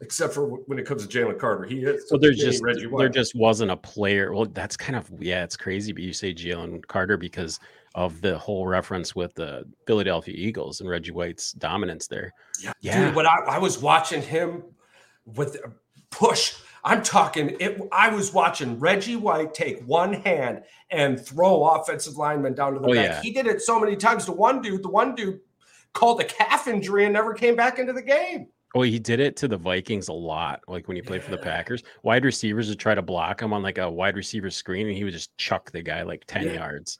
[0.01, 1.65] except for when it comes to Jalen Carter.
[1.65, 2.07] He is.
[2.09, 2.63] So there just
[2.97, 4.33] there just wasn't a player.
[4.33, 5.91] Well, that's kind of yeah, it's crazy.
[5.91, 7.59] But you say Jalen Carter because
[7.95, 12.31] of the whole reference with the Philadelphia Eagles and Reggie White's dominance there.
[12.61, 13.05] Yeah, yeah.
[13.05, 14.63] Dude, when I, I was watching him
[15.25, 15.57] with
[16.09, 16.55] push
[16.85, 17.81] I'm talking it.
[17.91, 22.87] I was watching Reggie White take one hand and throw offensive linemen down to the
[22.87, 23.09] oh, back.
[23.09, 23.21] Yeah.
[23.21, 24.83] He did it so many times to one dude.
[24.83, 25.39] The one dude
[25.93, 28.49] called a calf injury and never came back into the game.
[28.75, 30.59] Oh, he did it to the Vikings a lot.
[30.67, 31.25] Like when he played yeah.
[31.25, 34.49] for the Packers, wide receivers would try to block him on like a wide receiver
[34.49, 36.53] screen, and he would just chuck the guy like ten yeah.
[36.53, 36.99] yards.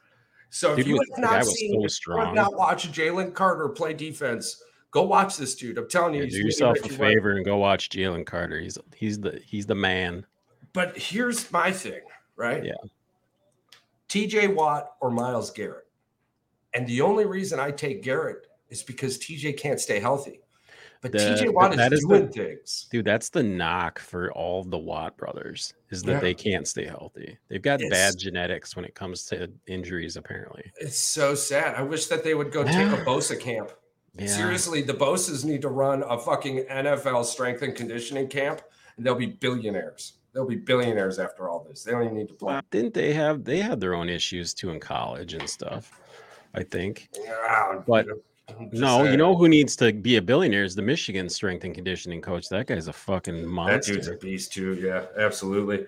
[0.49, 4.63] So Dude if you have not seen, so have not watched Jalen Carter play defense,
[4.95, 5.77] Go watch this dude.
[5.77, 6.23] I'm telling you.
[6.23, 8.61] Yeah, do yourself a favor and go watch Jalen Carter.
[8.61, 10.25] He's he's the he's the man.
[10.71, 11.99] But here's my thing,
[12.38, 12.63] right?
[12.63, 12.75] Yeah.
[14.07, 15.88] TJ Watt or Myles Garrett.
[16.73, 20.39] And the only reason I take Garrett is because TJ can't stay healthy.
[21.12, 22.88] But the, TJ Watt is, is doing the, things.
[22.91, 26.20] Dude, that's the knock for all the Watt brothers is that yeah.
[26.20, 27.38] they can't stay healthy.
[27.48, 30.72] They've got it's, bad genetics when it comes to injuries, apparently.
[30.80, 31.76] It's so sad.
[31.76, 33.72] I wish that they would go take a Bosa camp
[34.18, 34.28] yeah.
[34.28, 38.62] Seriously, the Bosas need to run a fucking NFL strength and conditioning camp,
[38.96, 40.13] and they'll be billionaires.
[40.34, 41.84] They'll be billionaires after all this.
[41.84, 42.62] They don't even need to play.
[42.72, 43.44] Didn't they have?
[43.44, 46.00] They had their own issues too in college and stuff.
[46.54, 47.10] I think.
[47.22, 48.08] Yeah, but
[48.71, 49.12] no, saying.
[49.12, 52.49] you know who needs to be a billionaire is the Michigan strength and conditioning coach.
[52.49, 53.93] That guy's a fucking monster.
[53.93, 54.75] That dude's a beast too.
[54.75, 55.88] Yeah, absolutely.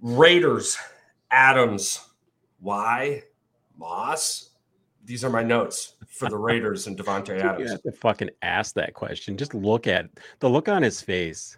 [0.00, 0.76] Raiders,
[1.30, 2.00] Adams,
[2.60, 3.22] why
[3.76, 4.50] Moss?
[5.04, 7.60] These are my notes for the Raiders and Davante Adams.
[7.60, 9.36] You have to fucking ask that question.
[9.36, 10.06] Just look at
[10.40, 11.56] the look on his face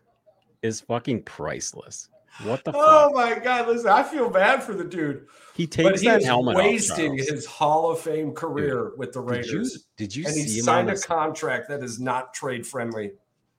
[0.63, 2.09] is fucking priceless.
[2.45, 3.15] What the Oh fuck?
[3.15, 3.69] my god!
[3.69, 7.29] Listen, I feel bad for the dude, He takes he that helmet wasting off.
[7.29, 10.65] His Hall of Fame career with the Did you Raiders, did you and he him
[10.65, 13.13] signed a contract that is not trade friendly.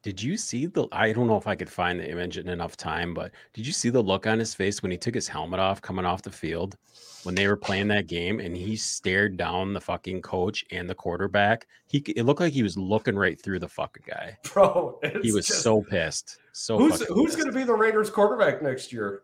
[0.03, 0.87] Did you see the?
[0.91, 3.71] I don't know if I could find the image in enough time, but did you
[3.73, 6.31] see the look on his face when he took his helmet off coming off the
[6.31, 6.75] field
[7.21, 10.95] when they were playing that game and he stared down the fucking coach and the
[10.95, 11.67] quarterback?
[11.87, 14.37] He it looked like he was looking right through the fucking guy.
[14.53, 16.37] Bro, He was just- so pissed.
[16.51, 19.21] So who's who's going to be the Raiders quarterback next year?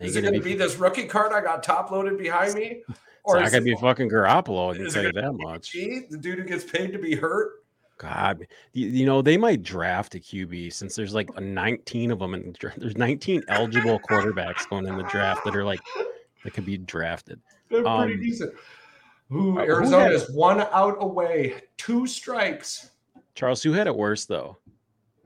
[0.00, 2.82] Is it gonna going to be this rookie card I got top loaded behind me,
[2.88, 4.74] It's or not is gonna it be fucking Garoppolo.
[4.74, 5.72] I can tell you that much.
[5.72, 7.59] The dude who gets paid to be hurt?
[8.00, 12.18] God, you, you know they might draft a QB since there's like a 19 of
[12.18, 15.80] them, and there's 19 eligible quarterbacks going in the draft that are like
[16.42, 17.38] that could be drafted.
[17.68, 18.54] They're pretty Um, decent.
[19.32, 22.90] Ooh, uh, who Arizona had- is one out away, two strikes.
[23.34, 24.56] Charles, who had it worse though?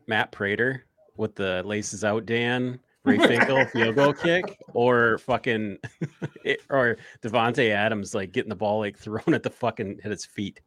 [0.09, 0.85] Matt Prater
[1.17, 5.79] with the laces out, Dan Ray Finkle field goal kick, or fucking,
[6.71, 10.61] or Davante Adams like getting the ball like thrown at the fucking at his feet.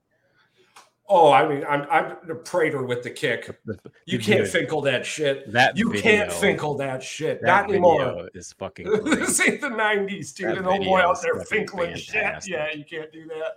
[1.09, 3.57] Oh, I mean, I'm I'm the Prater with the kick.
[4.05, 5.49] You can't video- finkel that shit.
[5.53, 7.41] that You can't finkle that shit.
[7.41, 7.99] that Not anymore.
[7.99, 10.49] video Is fucking this ain't the '90s, dude.
[10.49, 12.45] That An old boy out there finkling shit.
[12.47, 13.53] Yeah, you can't do that.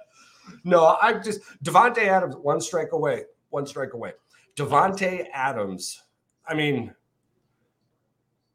[0.64, 4.12] No, I just Davante Adams, one strike away, one strike away.
[4.56, 6.02] Davante Adams.
[6.46, 6.94] I mean,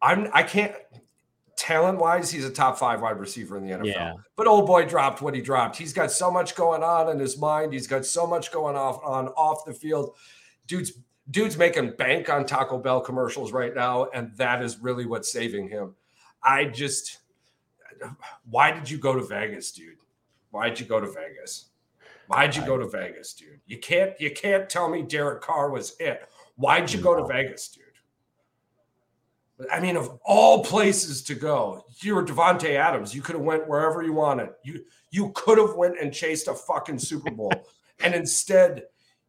[0.01, 0.73] I'm I can't
[1.65, 3.85] talent wise, he's a top five wide receiver in the NFL.
[3.85, 4.13] Yeah.
[4.35, 5.75] But old boy dropped what he dropped.
[5.75, 7.73] He's got so much going on in his mind.
[7.73, 10.15] He's got so much going off on off the field.
[10.67, 10.93] Dude's
[11.31, 15.67] dude's making bank on Taco Bell commercials right now, and that is really what's saving
[15.67, 15.95] him.
[16.43, 17.17] I just
[18.47, 19.97] why did you go to Vegas, dude?
[20.51, 21.69] Why'd you go to Vegas?
[22.27, 23.59] Why'd you go to Vegas, dude?
[23.65, 26.29] You can't you can't tell me Derek Carr was it.
[26.57, 27.84] Why'd you go to Vegas, dude?
[29.71, 33.15] I mean, of all places to go, you were Davante Adams.
[33.15, 34.49] You could have went wherever you wanted.
[34.63, 37.53] You you could have went and chased a fucking Super Bowl,
[37.99, 38.83] and instead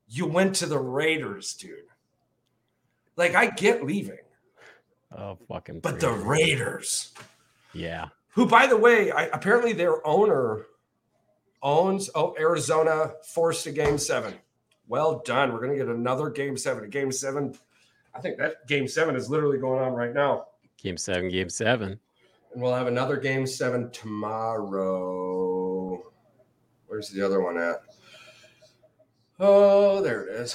[0.09, 1.79] you went to the Raiders, dude.
[3.17, 4.19] Like I get leaving,
[5.17, 5.81] Oh fucking.
[5.81, 7.13] but the Raiders,
[7.73, 8.09] yeah.
[8.31, 10.67] who by the way, I, apparently their owner
[11.63, 14.35] owns oh Arizona forced a game seven.
[14.89, 15.53] Well done.
[15.53, 16.85] We're gonna get another game seven.
[16.85, 17.57] A game seven.
[18.17, 20.47] I think that game seven is literally going on right now.
[20.83, 21.99] Game seven, game seven.
[22.53, 25.33] And we'll have another game seven tomorrow.
[26.87, 27.83] Where's the other one at?
[29.39, 30.55] Oh, there it is.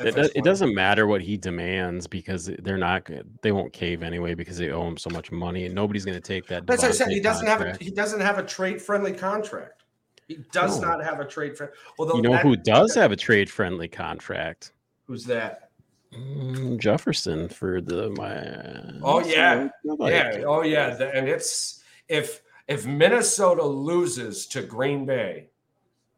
[0.00, 3.10] It, does, it doesn't matter what he demands because they're not.
[3.42, 6.20] They won't cave anyway because they owe him so much money, and nobody's going to
[6.22, 6.66] take that.
[6.66, 7.08] That's what I said.
[7.08, 9.82] He doesn't have a, he doesn't have a trade friendly contract.
[10.28, 10.88] He does No.
[10.88, 11.72] not have a trade friend.
[11.98, 14.72] Although You know that- who does have a trade friendly contract?
[15.06, 15.69] Who's that?
[16.14, 19.00] Mm, Jefferson for the my.
[19.02, 19.68] Oh, yeah.
[19.84, 20.42] Yeah.
[20.46, 20.90] Oh yeah.
[20.90, 25.50] The- and it's if if Minnesota loses to Green Bay,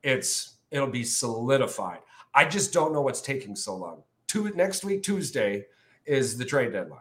[0.02, 1.98] it's it'll be solidified.
[2.35, 4.02] I just don't know what's taking so long.
[4.26, 5.66] Two next week Tuesday
[6.07, 7.00] is the trade deadline.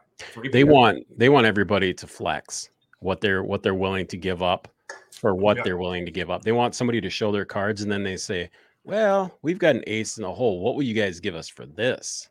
[0.51, 4.67] They want they want everybody to flex what they're what they're willing to give up
[5.11, 5.63] for what Yeah.
[5.63, 6.43] they're willing to give up.
[6.43, 8.49] They want somebody to show their cards and then they say,
[8.83, 10.59] "Well, we've got an ace in the hole.
[10.59, 12.27] What will you guys give us for this?"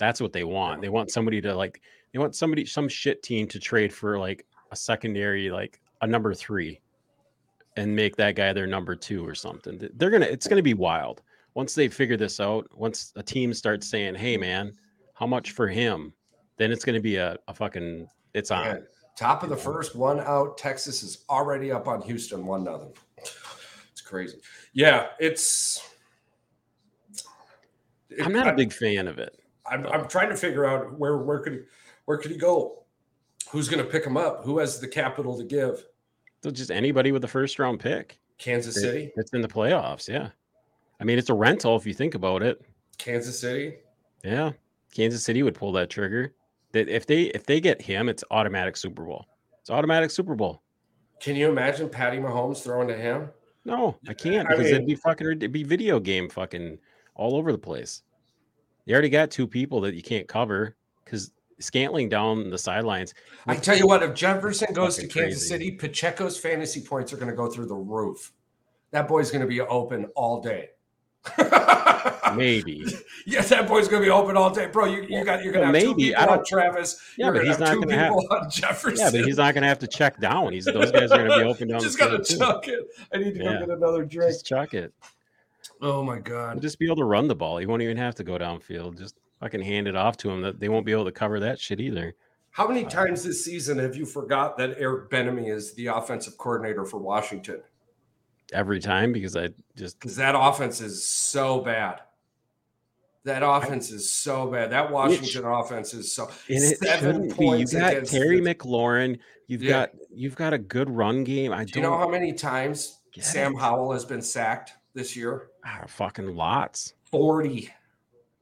[0.00, 0.80] That's what they want.
[0.80, 1.80] They want somebody to like
[2.12, 6.34] they want somebody some shit team to trade for like a secondary like a number
[6.34, 6.80] 3
[7.76, 9.78] and make that guy their number 2 or something.
[9.94, 11.22] They're going to it's going to be wild.
[11.54, 14.72] Once they figure this out, once a team starts saying, "Hey man,
[15.14, 16.12] how much for him?"
[16.56, 18.82] then it's going to be a, a fucking it's on.
[19.16, 20.56] Top of the first, one out.
[20.56, 22.92] Texas is already up on Houston, one nothing.
[23.92, 24.38] It's crazy.
[24.72, 25.90] Yeah, it's.
[28.22, 29.39] I'm not a I- big fan of it.
[29.66, 31.58] I'm, I'm trying to figure out where where could he
[32.06, 32.84] where could he go?
[33.50, 34.44] Who's going to pick him up?
[34.44, 35.84] Who has the capital to give?
[36.42, 38.18] So just anybody with a first round pick.
[38.38, 40.08] Kansas It- City, It's in the playoffs.
[40.08, 40.28] Yeah.
[41.00, 42.62] I mean, it's a rental if you think about it.
[42.98, 43.76] Kansas City.
[44.24, 44.52] Yeah.
[44.94, 46.32] Kansas City would pull that trigger.
[46.72, 49.26] That if they if they get him, it's automatic Super Bowl.
[49.60, 50.62] It's automatic Super Bowl.
[51.20, 53.28] Can you imagine Patty Mahomes throwing to him?
[53.64, 56.78] No, I can't I because mean- it'd be fucking it'd be video game fucking
[57.14, 58.02] all over the place.
[58.90, 60.74] You already got two people that you can't cover
[61.04, 63.14] because Scantling down the sidelines.
[63.46, 65.46] I tell you what, if Jefferson goes to Kansas crazy.
[65.46, 68.32] City, Pacheco's fantasy points are going to go through the roof.
[68.90, 70.70] That boy's going to be open all day.
[72.34, 72.84] Maybe.
[73.26, 74.86] Yes, that boy's gonna be open all day, bro.
[74.86, 77.00] You, you got you're gonna Well, have two people I on Travis.
[77.18, 78.96] Yeah, but he's not two gonna have- people on Jefferson.
[79.04, 80.52] Yeah, but he's not going to have to check down.
[80.54, 81.80] He's those guys are going to be open down.
[81.80, 82.38] just field, too.
[82.38, 82.80] chuck it.
[83.14, 83.52] I need to Yeah.
[83.60, 84.32] go get another drink.
[84.32, 84.92] Just chuck it.
[85.82, 86.60] Oh my He'll god.
[86.62, 87.58] just be able to run the ball.
[87.58, 88.98] He won't even have to go downfield.
[88.98, 90.42] Just fucking hand it off to him.
[90.42, 92.14] That they won't be able to cover that shit either.
[92.50, 96.36] How many uh, times this season have you forgot that Eric Bieniemy is the offensive
[96.36, 97.62] coordinator for Washington?
[98.52, 102.00] Every time because I just Because that offense is so bad.
[103.24, 104.70] That offense is so bad.
[104.72, 106.24] That Washington offense is so.
[106.48, 107.44] and it shouldn't be.
[107.46, 109.18] You got Terry the- McLaurin.
[109.46, 109.70] You've Yeah.
[109.70, 111.52] got you've got a good run game.
[111.52, 113.58] I Do don't you know how many times Sam it.
[113.60, 115.49] Howell has been sacked this year?
[115.64, 116.94] Ah, fucking lots.
[117.10, 117.70] 40.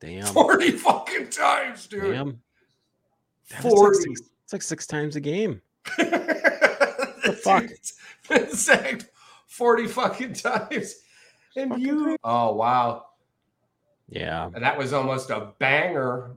[0.01, 0.27] Damn.
[0.27, 2.03] 40 fucking times, dude.
[2.13, 2.41] Damn.
[3.51, 3.99] That was like 40.
[4.01, 5.61] six- it's like six times a game.
[5.99, 7.65] the fuck?
[8.29, 9.07] Been sacked
[9.47, 10.95] 40 fucking times.
[11.57, 12.17] And Fucking you.
[12.25, 13.07] Oh, wow.
[14.09, 14.47] Yeah.
[14.55, 16.37] And that was almost a banger.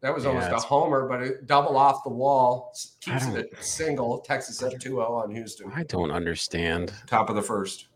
[0.00, 2.72] That was Yeah, almost a homer, but it double off the wall.
[3.00, 4.20] Keeps it single.
[4.20, 5.70] Texas up 2 0 on Houston.
[5.74, 6.92] I don't understand.
[7.06, 7.88] Top of the first.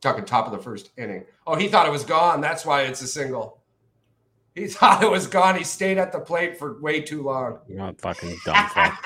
[0.00, 1.24] Talking top of the first inning.
[1.46, 2.40] Oh, he thought it was gone.
[2.40, 3.60] That's why it's a single.
[4.54, 5.56] He thought it was gone.
[5.56, 7.58] He stayed at the plate for way too long.
[7.68, 9.04] You're not fucking dumb fuck.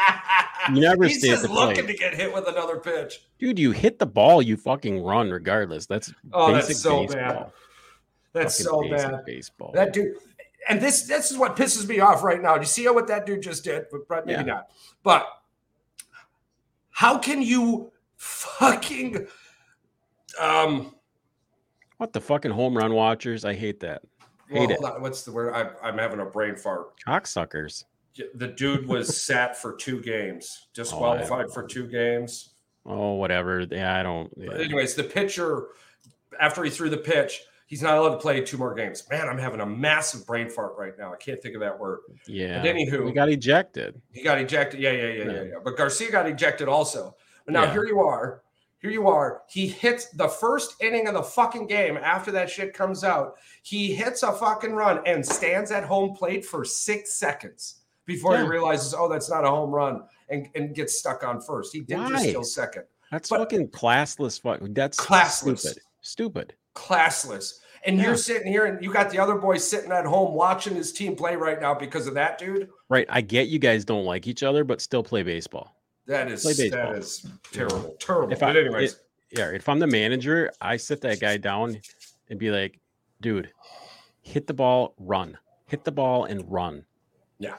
[0.68, 1.87] You never He's stay at just the looking plate.
[1.88, 3.22] to get hit with another pitch.
[3.38, 5.87] Dude, you hit the ball, you fucking run regardless.
[5.87, 7.20] That's Oh, basic that's so baseball.
[7.22, 7.53] bad.
[8.33, 9.24] That's Fucking so basic bad.
[9.24, 9.72] Baseball.
[9.74, 10.16] That dude,
[10.68, 12.55] and this this is what pisses me off right now.
[12.55, 13.87] Do you see what that dude just did?
[14.09, 14.42] But maybe Yeah.
[14.42, 14.70] not.
[15.03, 15.26] But
[16.90, 19.26] how can you fucking
[20.38, 20.94] um
[21.96, 23.44] what the fucking home run watchers?
[23.44, 24.02] I hate that.
[24.50, 24.82] well, Hate it.
[24.84, 25.52] on, what's the word?
[25.54, 26.98] I, I'm having a brain fart.
[27.06, 27.84] Cocksuckers.
[28.34, 32.54] The dude was sat for two games, Oh, disqualified for two games.
[32.86, 33.60] Oh, whatever.
[33.70, 34.32] Yeah, I don't.
[34.36, 34.54] yeah.
[34.54, 35.66] Anyways, the pitcher,
[36.40, 39.06] after he threw the pitch, he's not allowed to play two more games.
[39.10, 41.12] Man, I'm having a massive brain fart right now.
[41.12, 42.00] I can't think of that word.
[42.26, 42.62] Yeah.
[42.62, 44.00] But anywho, we got ejected.
[44.10, 44.80] He got ejected.
[44.80, 45.42] Yeah, yeah, yeah, yeah, Yeah.
[45.42, 45.54] yeah.
[45.62, 47.14] But Garcia got ejected also.
[47.44, 47.72] But now Yeah.
[47.72, 48.42] here you are.
[48.80, 49.42] Here you are.
[49.48, 53.34] He hits the first inning of the fucking game after that shit comes out.
[53.62, 58.42] He hits a fucking run and stands at home plate for six seconds before he
[58.44, 61.72] realizes, oh, that's not a home run and, and gets stuck on first.
[61.74, 62.20] He did just Why?
[62.22, 62.84] steal second.
[63.10, 64.40] That's But- fucking classless.
[64.40, 64.60] Fuck.
[64.70, 65.58] That's Classless.
[65.58, 65.78] stupid.
[66.00, 66.54] Stupid.
[66.74, 67.58] Classless.
[67.84, 68.04] And Yeah.
[68.06, 71.16] you're sitting here and you got the other boy sitting at home watching his team
[71.16, 72.68] play right now because of that dude.
[72.88, 73.06] Right.
[73.10, 75.76] I get you guys don't like each other, but still play baseball.
[76.10, 77.96] That is that is terrible.
[78.00, 78.32] Terrible.
[78.32, 78.94] If I- but anyways.
[78.94, 79.50] it- Yeah.
[79.50, 81.80] If I'm the manager, I sit that guy down
[82.28, 82.80] and be like,
[83.20, 83.52] dude,
[84.22, 85.38] hit the ball, run.
[85.66, 86.84] Hit the ball and run.
[87.38, 87.58] Yeah.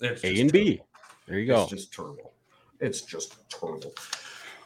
[0.00, 0.82] It's A and B.
[1.26, 1.62] There you go.
[1.62, 2.34] It's just terrible.
[2.80, 3.94] It's just terrible.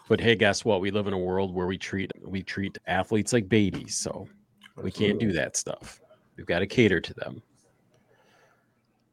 [0.09, 0.81] But hey, guess what?
[0.81, 4.29] We live in a world where we treat we treat athletes like babies, so
[4.77, 6.01] we can't do that stuff.
[6.37, 7.43] We've got to cater to them.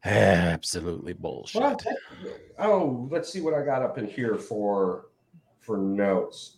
[0.08, 1.60] Absolutely bullshit.
[1.60, 1.78] Well,
[2.58, 5.06] oh, let's see what I got up in here for
[5.60, 6.56] for notes.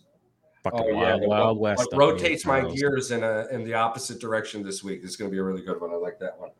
[0.63, 1.89] Fucking Oh wild, the- wild what, west.
[1.91, 5.01] what rotates my gears in a in the opposite direction this week.
[5.01, 5.91] This is going to be a really good one.
[5.91, 6.51] I like that one.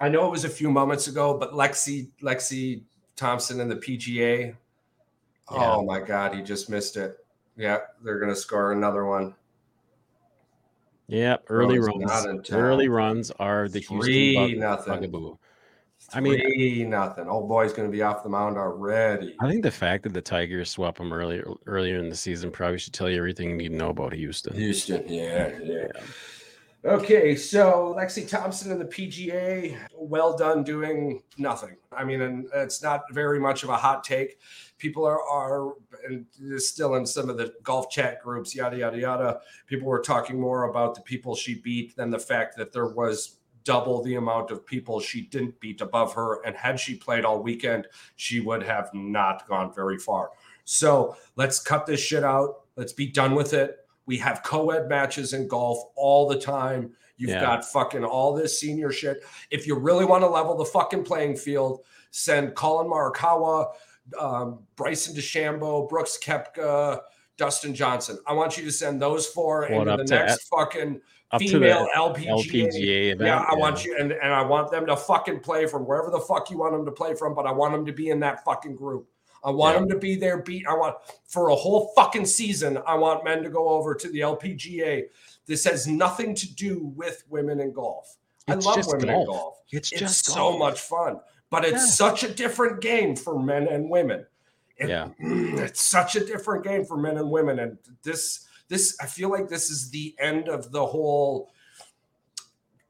[0.00, 2.82] I know it was a few moments ago, but Lexi Lexi
[3.16, 4.48] Thompson in the PGA.
[4.48, 4.54] Yeah.
[5.48, 7.24] Oh my God, he just missed it.
[7.56, 9.34] Yeah, they're going to score another one.
[11.06, 12.50] Yeah, early runs.
[12.50, 14.94] Early runs are the Three Houston bug, nothing.
[15.10, 15.38] bugaboo.
[16.12, 17.28] I mean- Three nothing.
[17.28, 19.34] Old boy's going to be off the mound already.
[19.40, 22.78] I think the fact that the Tigers swept him earlier earlier in the season probably
[22.78, 24.54] should tell you everything you need to know about Houston.
[24.54, 25.88] Houston, yeah, yeah.
[26.84, 31.76] Okay, so Lexi Thompson and the PGA, well done doing nothing.
[31.96, 34.40] I mean, and it's not very much of a hot take.
[34.78, 36.26] People are are and
[36.60, 39.40] still in some of the golf chat groups, yada yada yada.
[39.68, 43.36] People were talking more about the people she beat than the fact that there was
[43.64, 46.42] double the amount of people she didn't beat above her.
[46.44, 50.30] And had she played all weekend, she would have not gone very far.
[50.64, 52.60] So let's cut this shit out.
[52.76, 53.78] Let's be done with it.
[54.06, 56.92] We have co-ed matches in golf all the time.
[57.16, 57.40] You've Yeah.
[57.40, 59.22] got fucking all this senior shit.
[59.50, 63.74] If you really want to level the fucking playing field, send Collin Morikawa,
[64.18, 67.00] um, Bryson DeChambeau, Brooks Koepka,
[67.36, 68.18] Dustin Johnson.
[68.26, 72.28] I want you to send those four Well, into the next fucking Up female LPGA.
[72.28, 73.20] LPGA event.
[73.26, 76.20] Yeah, I want you, and, and I want them to fucking play from wherever the
[76.20, 78.44] fuck you want them to play from, but I want them to be in that
[78.44, 79.08] fucking group.
[79.44, 79.80] I want Yeah.
[79.80, 80.38] them to be there.
[80.42, 80.66] Beat.
[80.68, 82.78] I want for a whole fucking season.
[82.86, 85.04] I want men to go over to the LPGA.
[85.46, 88.16] This has nothing to do with women in golf.
[88.46, 89.26] It's I love women in golf.
[89.26, 89.58] golf.
[89.72, 90.58] It's It's just so golf.
[90.60, 91.18] much fun,
[91.50, 92.08] but it's Yeah.
[92.10, 94.26] such a different game for men and women.
[94.82, 95.08] It- Yeah.
[95.18, 99.48] it's such a different game for men and women, and this this I feel like
[99.48, 101.50] this is the end of the whole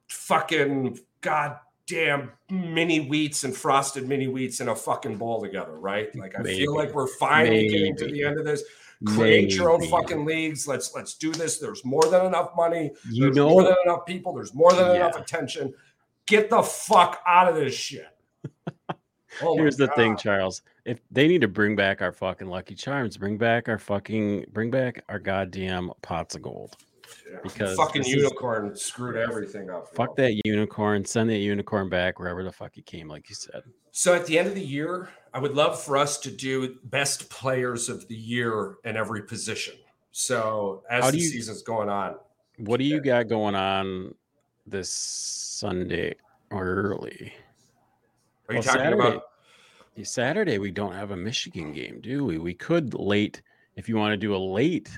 [0.08, 6.14] fucking goddamn mini wheats and frosted mini wheats in a fucking bowl together, right?
[6.16, 6.58] Like I Maybe.
[6.58, 8.62] feel like we're finally getting to the end of this.
[9.04, 10.68] Create your own fucking leagues.
[10.68, 11.58] Let's let's do this.
[11.58, 12.92] There's more than enough money.
[13.10, 14.32] You There's know, more than enough people.
[14.32, 14.94] There's more than Yeah.
[15.08, 15.74] enough attention.
[16.26, 18.06] Get the fuck out of this shit.
[19.40, 20.62] Oh Here's the thing, Charles.
[20.84, 24.70] If they need to bring back our fucking Lucky Charms, bring back our fucking, bring
[24.70, 26.76] back our goddamn pots of gold.
[27.30, 27.38] Yeah.
[27.42, 29.94] because fucking this is- unicorn screwed everything up.
[29.94, 31.04] Fuck that unicorn.
[31.04, 33.62] Send that unicorn back wherever the fuck he came, like you said.
[33.90, 37.28] So at the end of the year, I would love for us to do best
[37.28, 39.74] players of the year in every position.
[40.10, 42.16] So as How the you- season's going on,
[42.58, 44.14] What do you got going on
[44.66, 46.14] this Sunday
[46.50, 47.32] early?
[48.52, 49.08] Are you Well, talking Saturday.
[49.08, 49.22] about?
[50.04, 52.38] Saturday we don't have a Michigan game, do we?
[52.38, 53.42] We could late
[53.76, 54.90] if you want to do a late.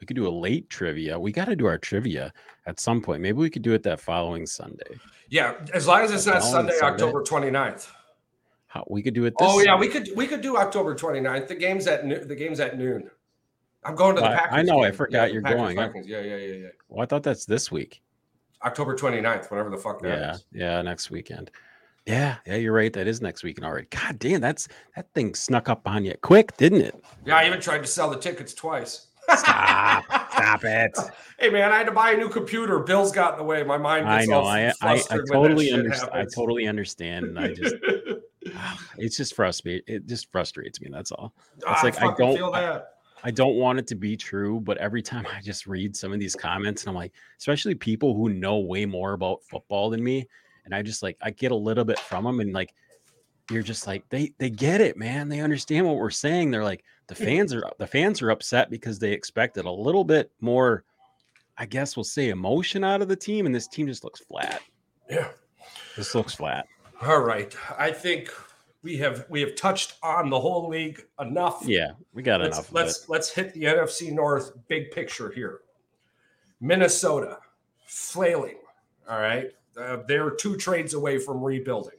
[0.00, 1.18] We could do a late trivia.
[1.18, 2.32] We got to do our trivia
[2.66, 3.22] at some point.
[3.22, 4.98] Maybe we could do it that following Sunday.
[5.28, 6.76] Yeah, as long as it's not Sunday.
[6.82, 7.88] October 29th.
[8.66, 9.34] How we could do it.
[9.38, 9.86] This Oh yeah, Sunday.
[9.86, 11.46] we could we could do October 29th.
[11.46, 12.26] The game's at noon.
[12.26, 13.08] The game's at noon.
[13.84, 14.66] I'm going to the I- I Packers.
[14.68, 15.76] know, I forgot the you're Packers going.
[15.76, 16.06] Vikings.
[16.08, 16.68] Yeah, yeah, yeah, yeah.
[16.88, 18.00] Well, I thought that's this week.
[18.64, 20.44] October 29th, whatever the fuck that Yeah, is.
[20.52, 21.50] yeah, next weekend.
[22.06, 22.92] Yeah, yeah, you're right.
[22.92, 23.86] That is next weekend already.
[23.90, 26.94] God damn, that's that thing snuck up on you quick, didn't it?
[27.24, 29.06] Yeah, I even tried to sell the tickets twice.
[29.36, 30.98] Stop, stop it.
[31.38, 32.80] Hey man, I had to buy a new computer.
[32.80, 33.62] Bills got in the way.
[33.62, 34.42] My mind I know.
[34.42, 36.10] I, I, I flustered when that totally understand.
[36.12, 37.26] I totally understand.
[37.26, 37.74] And I just,
[38.98, 39.84] it's just frustrating.
[39.86, 40.88] It just frustrates me.
[40.92, 41.34] That's all.
[41.66, 42.82] Ah, like I don't-.
[43.24, 46.18] I don't want it to be true, but every time I just read some of
[46.18, 50.26] these comments and I'm like, especially people who know way more about football than me,
[50.64, 52.74] and I just like I get a little bit from them and like
[53.50, 55.28] you're just like they they get it, man.
[55.28, 56.50] They understand what we're saying.
[56.50, 60.30] They're like the fans are the fans are upset because they expected a little bit
[60.40, 60.84] more
[61.58, 64.62] I guess we'll say emotion out of the team and this team just looks flat.
[65.10, 65.28] Yeah.
[65.96, 66.66] This looks flat.
[67.02, 67.54] All right.
[67.78, 68.32] I think
[68.82, 71.62] we have we have touched on the whole league enough.
[71.64, 75.60] Yeah, we got let's enough let's, let's hit the NFC North big picture here.
[76.60, 77.38] Minnesota
[77.86, 78.58] flailing.
[79.08, 79.52] All right.
[79.78, 81.98] Uh, they're two trades away from rebuilding.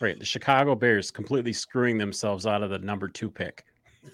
[0.00, 0.18] Right.
[0.18, 3.64] The Chicago Bears completely screwing themselves out of the number two pick.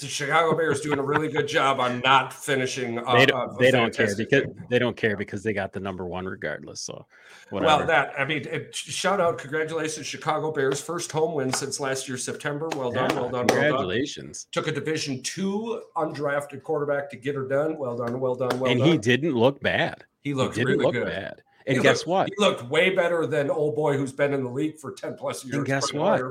[0.00, 2.98] The Chicago Bears doing a really good job on not finishing.
[2.98, 4.64] Uh, they uh, don't, a they don't care because game.
[4.68, 6.80] they don't care because they got the number one regardless.
[6.80, 7.06] So
[7.50, 7.66] whatever.
[7.78, 12.08] Well, that I mean, it, shout out, congratulations, Chicago Bears, first home win since last
[12.08, 12.68] year September.
[12.74, 13.46] Well done, Yeah, well done, well done.
[13.46, 14.48] congratulations.
[14.50, 17.78] Took a Division two undrafted quarterback to get her done.
[17.78, 18.88] Well done, well done, well and done.
[18.90, 20.02] he didn't look bad.
[20.24, 21.06] he He looked didn't really look good.
[21.06, 21.42] bad.
[21.66, 22.28] And guess looked- what?
[22.28, 25.44] He looked way better than old boy who's been in the league for ten plus
[25.44, 25.56] years.
[25.56, 26.22] And guess what?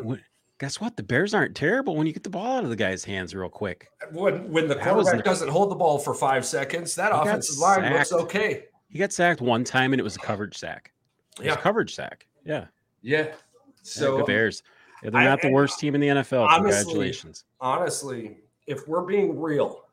[0.58, 0.96] Guess what?
[0.96, 3.50] The Bears aren't terrible when you get the ball out of the guy's hands real
[3.50, 3.90] quick.
[4.14, 7.20] When when the That quarterback the- doesn't hold the ball for five seconds, that He
[7.20, 8.66] offensive line looks okay.
[8.88, 10.94] He got sacked one time and it was a coverage sack.
[11.34, 11.54] It was Yeah.
[11.56, 12.26] a coverage sack.
[12.46, 12.68] Yeah.
[13.02, 13.34] Yeah.
[13.82, 14.64] So So the Bears.
[15.04, 16.44] Yeah, they're I- not the worst team in the NFL.
[16.46, 17.44] honestly- Congratulations.
[17.60, 19.84] honestly, if we're being real,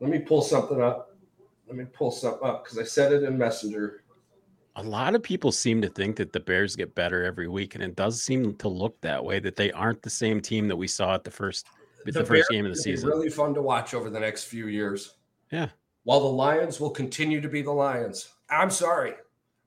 [0.00, 1.11] let me pull something up.
[1.72, 4.02] Let me pull something up because I said it in Messenger.
[4.76, 7.82] A lot of people seem to think that the Bears get better every week, and
[7.82, 9.40] it does seem to look that way.
[9.40, 11.68] That they aren't the same team that we saw at the first
[12.04, 13.08] the, Bears first game of the season.
[13.08, 15.14] Really fun to watch over the next few years.
[15.50, 15.70] Yeah.
[16.04, 18.28] While the Lions will continue to be the Lions.
[18.50, 19.14] I'm sorry,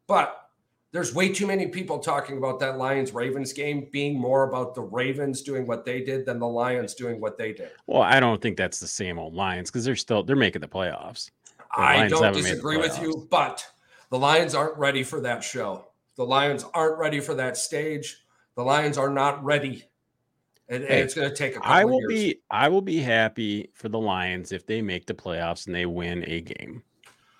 [0.05, 0.47] but
[0.91, 4.81] there's way too many people talking about that Lions Ravens game being more about the
[4.81, 7.71] Ravens doing what they did than the Lions doing what they did.
[7.87, 10.67] Well, I don't think that's the same old Lions because they're still they're making the
[10.67, 11.31] playoffs.
[11.77, 13.65] I don't haven't made the disagree with you, but
[14.09, 15.87] the Lions aren't ready for that show.
[16.15, 18.23] The Lions aren't ready for that stage.
[18.55, 19.83] The Lions are not ready.
[20.67, 23.69] And, and it's going to take a couple I will be I will be happy
[23.73, 26.81] for the Lions if they make the playoffs and they win a game.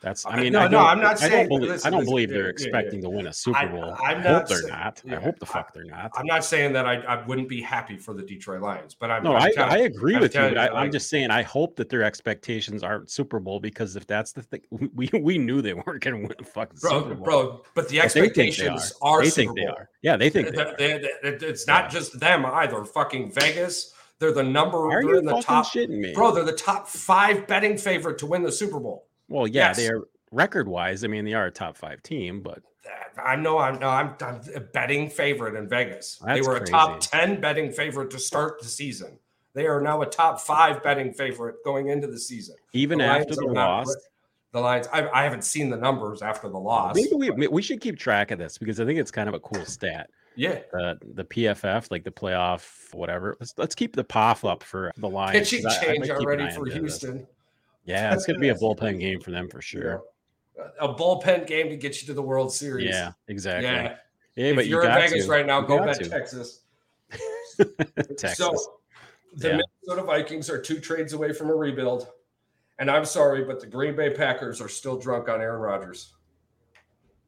[0.05, 1.89] That's I mean no, I no, don't, I'm not I saying- don't believe listen, I
[1.89, 2.49] don't listen, believe they're yeah, yeah.
[2.51, 3.95] expecting to win a Super Bowl.
[3.99, 5.01] I'm I not hope they're saying- not.
[5.09, 6.11] I hope the fuck they're not.
[6.15, 9.23] I'm not saying that I, I wouldn't be happy for the Detroit Lions, but I'm
[9.23, 11.75] No, I'm I, telling- I agree I'm with you, I, I'm just saying I hope
[11.77, 14.61] that their expectations aren't Super Bowl because if that's the thing,
[14.93, 17.23] we we knew they weren't going to win a fucking bro, Super Bowl.
[17.25, 17.61] bro.
[17.73, 19.09] But the But they expectations are.
[19.17, 19.75] are, They Super think they Bowl.
[19.79, 19.89] are.
[20.03, 22.85] Yeah, they think they They- they- they- it's not just them either.
[22.85, 24.77] Fucking Vegas, they're the number.
[24.77, 26.31] Are they're you in the top, shitting me, bro.
[26.31, 29.07] They're the top five betting favorite to win the Super Bowl.
[29.27, 29.77] Well, yeah, Yes.
[29.77, 30.01] they are
[30.31, 31.03] record wise.
[31.03, 32.61] I mean, they are a top five team, but
[33.23, 36.17] I know I'm no, I'm, I'm a betting favorite in Vegas.
[36.25, 39.17] they That's were a top 10 betting favorite to start the season.
[39.53, 42.55] They are now a top five betting favorite going into the season.
[42.73, 43.95] even The after the are not loss,
[44.51, 46.95] the Lions, I, I haven't seen the numbers after the loss.
[46.95, 49.39] maybe we we should keep track of this because I think it's kind of a
[49.39, 50.09] cool stat.
[50.35, 50.59] yeah.
[50.73, 53.35] The the PFF, like the playoff, whatever.
[53.39, 55.39] Let's let's keep the POF up for the Lions.
[55.49, 57.05] Pitching 'cause I- I change might keep an already for on this.
[57.85, 60.01] Yeah, it's gonna be a bullpen game for them for sure.
[60.79, 62.89] A bullpen game to get you to the World Series.
[62.89, 63.65] Yeah, exactly.
[63.69, 63.95] Yeah.
[64.35, 65.31] Yeah, if but you you're in Vegas to.
[65.31, 66.09] right now, You go bet to.
[66.09, 66.61] Texas.
[68.17, 68.37] Texas.
[68.37, 68.53] So
[69.35, 69.59] the Yeah.
[69.87, 72.07] Minnesota Vikings are two trades away from a rebuild.
[72.79, 76.13] And I'm sorry, but the Green Bay Packers are still drunk on Aaron Rodgers.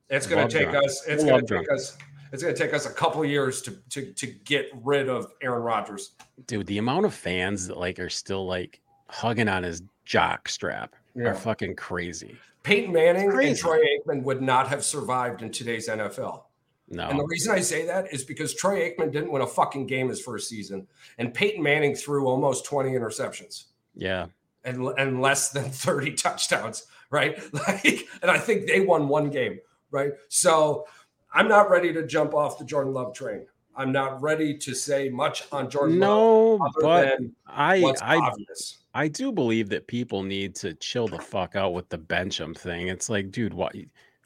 [0.09, 0.85] It's going to take drunk.
[0.85, 1.03] us.
[1.07, 1.71] It's going to take drunk.
[1.71, 1.97] us.
[2.33, 5.61] It's going to take us a couple years to, to to get rid of Aaron
[5.63, 6.11] Rodgers.
[6.45, 10.95] Dude, the amount of fans that like are still like hugging on his jock strap
[11.15, 11.29] Yeah.
[11.29, 12.37] are fucking crazy.
[12.63, 13.57] Peyton Manning and.
[13.57, 16.43] Troy Aikman would not have survived in today's NFL.
[16.89, 17.07] No.
[17.09, 20.09] And the reason I say that is because Troy Aikman didn't win a fucking game
[20.09, 20.87] his first season,
[21.17, 24.27] and Peyton Manning threw almost 20 interceptions yeah.
[24.63, 27.41] and, and less than 30 touchdowns, right?
[27.53, 29.59] Like, and I think they won one game,
[29.91, 30.11] right?
[30.29, 30.87] So
[31.33, 33.45] I'm not ready to jump off the Jordan Love train.
[33.75, 38.01] I'm not ready to say much on Jordan Love No, other but than I what's
[38.01, 38.77] I obvious.
[38.97, 42.55] I do believe that people need to chill the fuck out with the bench 'em
[42.55, 42.87] thing.
[42.87, 43.75] It's like, dude, what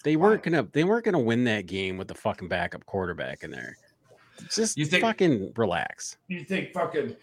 [0.05, 3.51] they weren't gonna they weren't gonna win that game with the fucking backup quarterback in
[3.51, 3.75] there.
[4.49, 6.15] Just You think- fucking relax.
[6.29, 7.17] You think fucking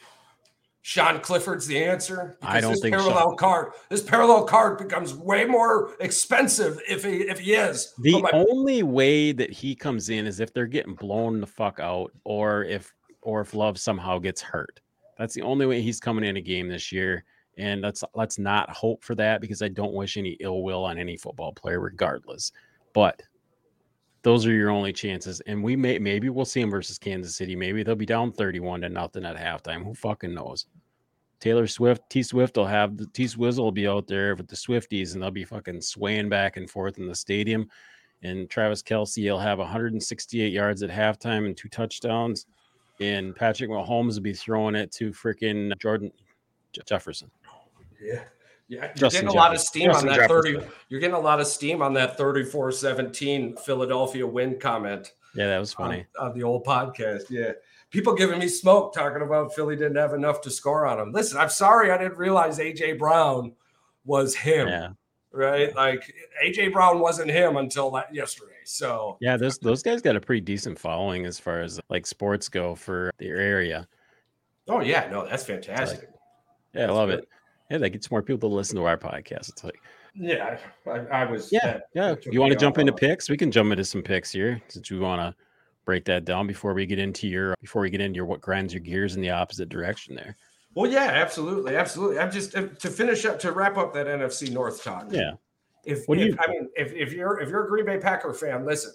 [0.83, 2.37] Sean Clifford's the answer?
[2.43, 3.73] I don't this think parallel card.
[3.89, 7.95] This parallel card becomes way more expensive if he if he is.
[7.99, 11.81] The my- only way that he comes in is if they're getting blown the fuck
[11.81, 14.81] out, or if or if Love somehow gets hurt.
[15.17, 17.25] That's the only way he's coming in a game this year.
[17.59, 20.97] And let's let's not hope for that because I don't wish any ill will on
[20.97, 22.53] any football player, regardless.
[22.95, 23.23] But
[24.23, 25.41] those are your only chances.
[25.41, 27.57] And we may maybe we'll see him versus Kansas City.
[27.57, 29.85] Maybe they'll be down 31 to nothing at halftime.
[29.85, 30.67] Who fucking knows?
[31.41, 34.57] Taylor Swift, T Swift will have the T Swizzle will be out there with the
[34.57, 37.69] Swifties and they'll be fucking swaying back and forth in the stadium.
[38.23, 42.47] And Travis Kelce will have 168 yards at halftime and two touchdowns.
[43.01, 46.11] And Patrick Mahomes will be throwing it to freaking Jordan
[46.87, 47.31] Jefferson.
[48.01, 48.21] Yeah,
[48.69, 50.59] yeah, you're Justin getting a lot of steam Justin on that thirty.
[50.89, 55.73] You're getting a lot of steam on that 34-17 Philadelphia win comment Yeah, that was
[55.73, 56.07] funny.
[56.19, 57.31] on the old podcast.
[57.31, 57.53] Yeah,
[57.91, 61.13] people giving me smoke talking about Philly didn't have enough to score on them.
[61.13, 63.53] Listen, I'm sorry, I didn't realize AJ Brown
[64.05, 64.69] was him.
[64.69, 64.89] Yeah.
[65.31, 66.11] Right, like
[66.43, 68.55] AJ Brown wasn't him until that yesterday.
[68.65, 72.49] So Yeah, those those guys got a pretty decent following as far as like sports
[72.49, 73.87] go for their area.
[74.69, 76.09] Oh yeah, no, that's fantastic.
[76.75, 77.29] Yeah, I love it.
[77.71, 79.49] Yeah, that gets more people to listen to our podcast.
[79.51, 79.81] It's like,
[80.15, 81.51] Yeah, I, I was.
[81.53, 82.15] yeah, yeah.
[82.31, 83.29] You want to jump into picks?
[83.29, 85.35] We can jump into some picks here since we want to
[85.85, 88.73] break that down before we get into your before we get into your what grinds
[88.73, 90.37] your gears in the opposite direction there.
[90.75, 92.19] Well, yeah, absolutely, absolutely.
[92.19, 95.07] I'm just to finish up to wrap up that NFC North talk.
[95.11, 95.33] Yeah.
[95.85, 97.99] If, What do if you- I mean, if, if you're if you're a Green Bay
[97.99, 98.93] Packer fan, listen,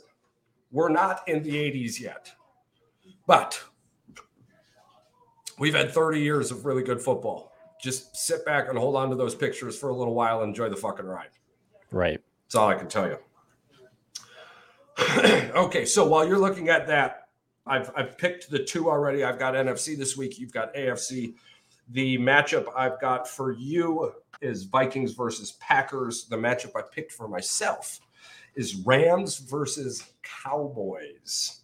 [0.71, 2.32] we're not in the 80s yet,
[3.28, 3.61] but
[5.59, 7.51] we've had 30 years of really good football.
[7.84, 10.69] Just sit back and hold on to those pictures for a little while and enjoy
[10.69, 11.31] the fucking ride.
[11.91, 12.21] Right.
[12.45, 13.17] That's all I can tell you.
[15.53, 17.27] okay, so while you're looking at that,
[17.67, 19.25] I've I've picked the two already.
[19.25, 20.39] I've got NFC this week.
[20.39, 21.34] You've got AFC.
[21.89, 26.23] The matchup I've got for you is Vikings versus Packers.
[26.29, 27.99] The matchup I picked for myself
[28.55, 31.62] is Rams versus Cowboys.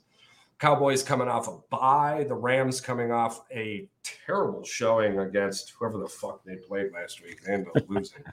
[0.60, 2.26] Cowboys coming off a bye.
[2.28, 7.42] The Rams coming off a terrible showing against whoever the fuck they played last week.
[7.44, 8.24] They ended up losing.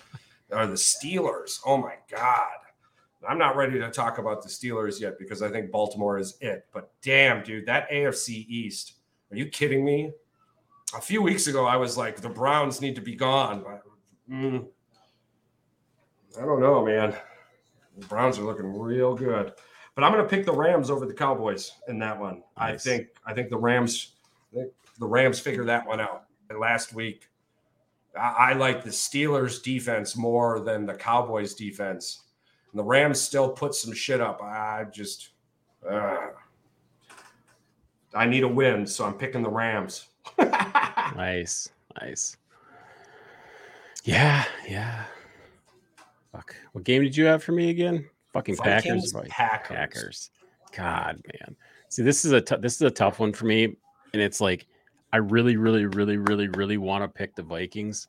[0.50, 1.60] Or the Steelers.
[1.64, 2.58] Oh my God.
[3.28, 6.66] I'm not ready to talk about the Steelers yet because I think Baltimore is it.
[6.72, 8.94] But damn, dude, that AFC East.
[9.30, 10.12] Are you kidding me?
[10.96, 13.64] A few weeks ago, I was like, the Browns need to be gone.
[14.30, 14.66] Mm,
[16.40, 17.14] I don't know, man.
[17.98, 19.52] The Browns are looking real good.
[19.96, 22.42] But I'm going to pick the Rams over the Cowboys in that one.
[22.56, 24.12] I think I think the Rams
[24.52, 27.28] the Rams figured that one out And last week.
[28.16, 32.24] I, I like the Steelers defense more than the Cowboys defense.
[32.72, 34.42] And the Rams still put some shit up.
[34.42, 35.30] I just
[35.88, 36.28] uh,
[38.14, 40.06] I need a win, so I'm picking the Rams.
[41.14, 41.68] Nice.
[42.00, 42.36] Nice.
[44.04, 45.04] Yeah, yeah.
[46.32, 46.56] Fuck.
[46.72, 48.08] What game did you have for me again?
[48.36, 49.12] Fucking Packers.
[49.12, 49.76] Vikings, Packers.
[49.76, 50.30] Packers.
[50.76, 51.56] God, man.
[51.88, 54.66] See, this is a this is a tough one for me, and it's like
[55.10, 58.06] I really, really, really, really, really want to pick the Vikings,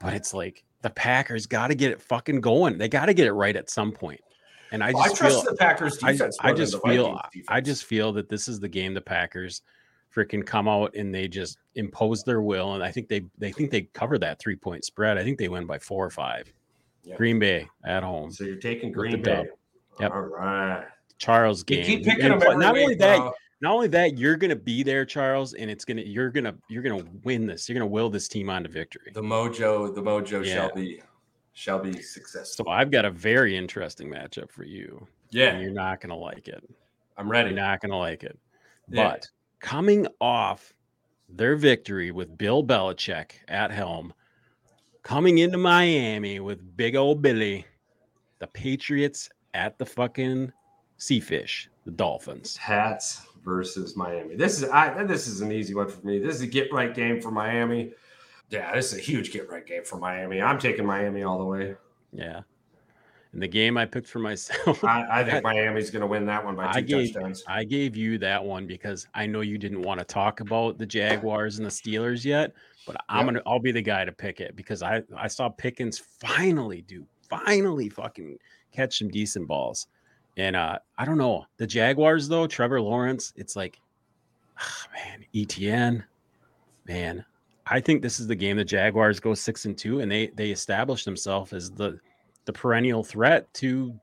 [0.00, 2.76] but it's like the Packers got to get it fucking going.
[2.76, 4.20] They got to get it right at some point.
[4.72, 6.36] And I Well, I just trust feel the Packers defense.
[6.40, 9.62] I than just feel I just feel that this is the game the Packers
[10.12, 13.70] freaking come out and they just impose their will and I think they they think
[13.70, 15.18] they cover that three point spread.
[15.18, 16.52] I think they win by four or five.
[17.04, 17.16] Yeah.
[17.16, 18.30] Green Bay at home.
[18.30, 19.34] so you're taking Green Bay.
[19.34, 19.46] dub.
[20.00, 20.12] Yep.
[20.12, 20.84] All right.
[21.18, 21.84] Charles You game.
[21.84, 23.32] keep picking And them not week, only that, bro.
[23.60, 27.04] not only that, you're gonna be there, Charles, and it's gonna you're gonna you're gonna
[27.24, 27.68] win this.
[27.68, 29.12] You're gonna will this team on to victory.
[29.14, 30.54] The mojo, the mojo Yeah.
[30.54, 31.02] shall be
[31.54, 32.64] shall be successful.
[32.64, 35.06] So I've got a very interesting matchup for you.
[35.30, 36.62] yeah, you're not gonna like it.
[37.18, 37.54] I'm You're ready.
[37.54, 38.38] not going to like it.
[38.88, 39.10] Yeah.
[39.10, 39.28] But
[39.60, 40.72] coming off
[41.28, 44.14] their victory with Bill Belichick at helm,
[45.02, 47.66] coming into Miami with big old Billy,
[48.38, 50.52] the Patriots at the fucking
[50.96, 52.56] Sea Fish, the Dolphins.
[52.60, 54.36] Pats versus Miami.
[54.36, 56.18] This is I this is an easy one for me.
[56.18, 57.92] This is a get right game for Miami.
[58.50, 60.40] Yeah, this is a huge get right game for Miami.
[60.40, 61.74] I'm taking Miami all the way.
[62.12, 62.42] Yeah.
[63.32, 66.44] And the game I picked for myself, I, I think Miami's going to win that
[66.44, 67.42] one by two I gave touchdowns.
[67.48, 70.84] I gave you that one because I know you didn't want to talk about the
[70.86, 72.52] Jaguars and the Steelers yet,
[72.86, 73.34] but I'm Yep.
[73.34, 77.06] gonna I'll be the guy to pick it because I I saw Pickens finally do
[77.30, 78.36] finally fucking
[78.72, 79.86] catch some decent balls,
[80.36, 83.80] and uh I don't know the Jaguars though Trevor Lawrence it's like
[84.58, 86.04] ah, man ETN
[86.86, 87.24] man
[87.66, 90.50] I think this is the game the Jaguars go six and two and they they
[90.50, 91.98] establish themselves as the
[92.44, 93.98] the perennial threat to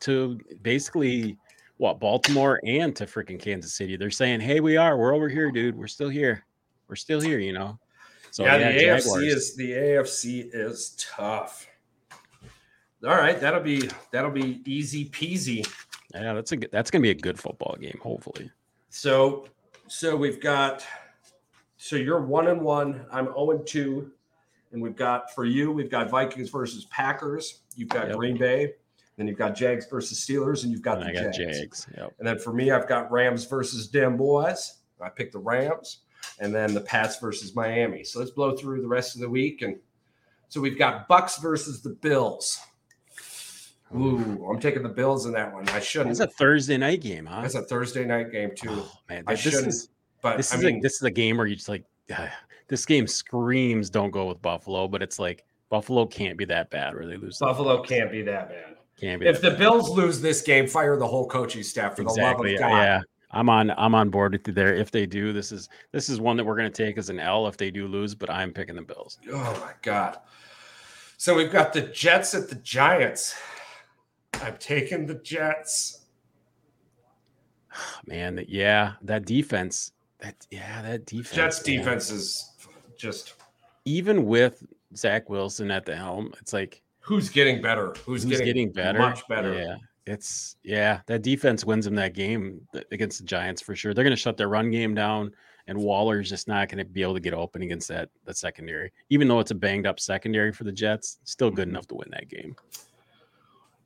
[0.00, 1.36] to basically
[1.76, 3.96] what Baltimore and to freaking Kansas City.
[3.96, 4.96] They're saying, "Hey, we are.
[4.96, 5.76] We're over here, dude.
[5.76, 6.44] We're still here.
[6.88, 7.78] We're still here." You know.
[8.30, 9.06] So yeah, the Jaguars.
[9.06, 11.66] AFC is the AFC is tough.
[13.04, 15.66] All right, that'll be that'll be easy peasy.
[16.14, 17.98] Yeah, that's a good, that's gonna be a good football game.
[18.02, 18.50] Hopefully.
[18.90, 19.46] So
[19.86, 20.84] so we've got
[21.76, 23.06] so you're one and one.
[23.12, 24.10] I'm 0 and 2.
[24.72, 27.60] And we've got for you, we've got Vikings versus Packers.
[27.74, 28.16] You've got Yep.
[28.16, 28.74] Green Bay.
[29.16, 31.58] Then you've got Jags versus Steelers, and you've got And the I got Jags.
[31.60, 31.86] Jags.
[31.96, 32.14] Yep.
[32.20, 34.78] And then for me, I've got Rams versus damn boys.
[35.00, 36.00] I picked the Rams,
[36.38, 38.04] and then the Pats versus Miami.
[38.04, 39.62] So let's blow through the rest of the week.
[39.62, 39.76] And
[40.48, 42.60] so we've got Bucks versus the Bills.
[43.96, 45.66] Ooh, I'm taking the Bills in that one.
[45.70, 46.10] I shouldn't.
[46.10, 47.42] It's a Thursday night game, huh?
[47.44, 48.68] It's a Thursday night game too.
[48.70, 49.68] Oh, man, I this shouldn't.
[49.68, 49.88] is
[50.20, 52.30] But this I is mean, a, this is a game where you just like ah,
[52.68, 56.94] this game screams don't go with Buffalo, but it's like Buffalo can't be that bad
[56.94, 57.38] where they lose.
[57.38, 58.76] Buffalo can't be that bad.
[59.00, 59.58] can't be If the bad.
[59.58, 62.82] Bills lose this game, fire the whole coaching staff for exactly the love of God.
[62.82, 63.00] yeah
[63.30, 66.18] i'm on i'm on board with you there if they do this is this is
[66.18, 68.54] one that we're going to take as an l if they do lose but i'm
[68.54, 70.18] picking the bills Oh my God.
[71.18, 73.34] So we've got the Jets at the Giants.
[74.40, 76.06] I'm taking the Jets.
[78.06, 81.76] man yeah that defense that yeah that defense Jets man.
[81.78, 82.47] defense is
[82.98, 83.34] just
[83.84, 84.62] even with
[84.96, 87.94] zach wilson at the helm it's like who's getting better?
[88.04, 89.54] Who's, who's getting, getting, better Much better.
[89.54, 89.76] yeah
[90.06, 92.60] it's yeah that defense wins them that game
[92.92, 95.30] against the giants for sure they're going to shut their run game down
[95.66, 98.92] and waller's just not going to be able to get open against that that secondary
[99.10, 101.76] even though it's a banged up secondary for the jets still good mm-hmm.
[101.76, 102.54] enough to win that game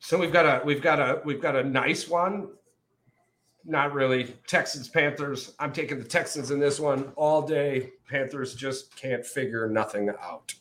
[0.05, 2.49] So we've got a we've got a we've got a nice one.
[3.65, 4.35] Not really.
[4.47, 5.55] Texans Panthers.
[5.59, 7.91] I'm taking the Texans in this one all day.
[8.09, 10.53] Panthers just can't figure nothing out.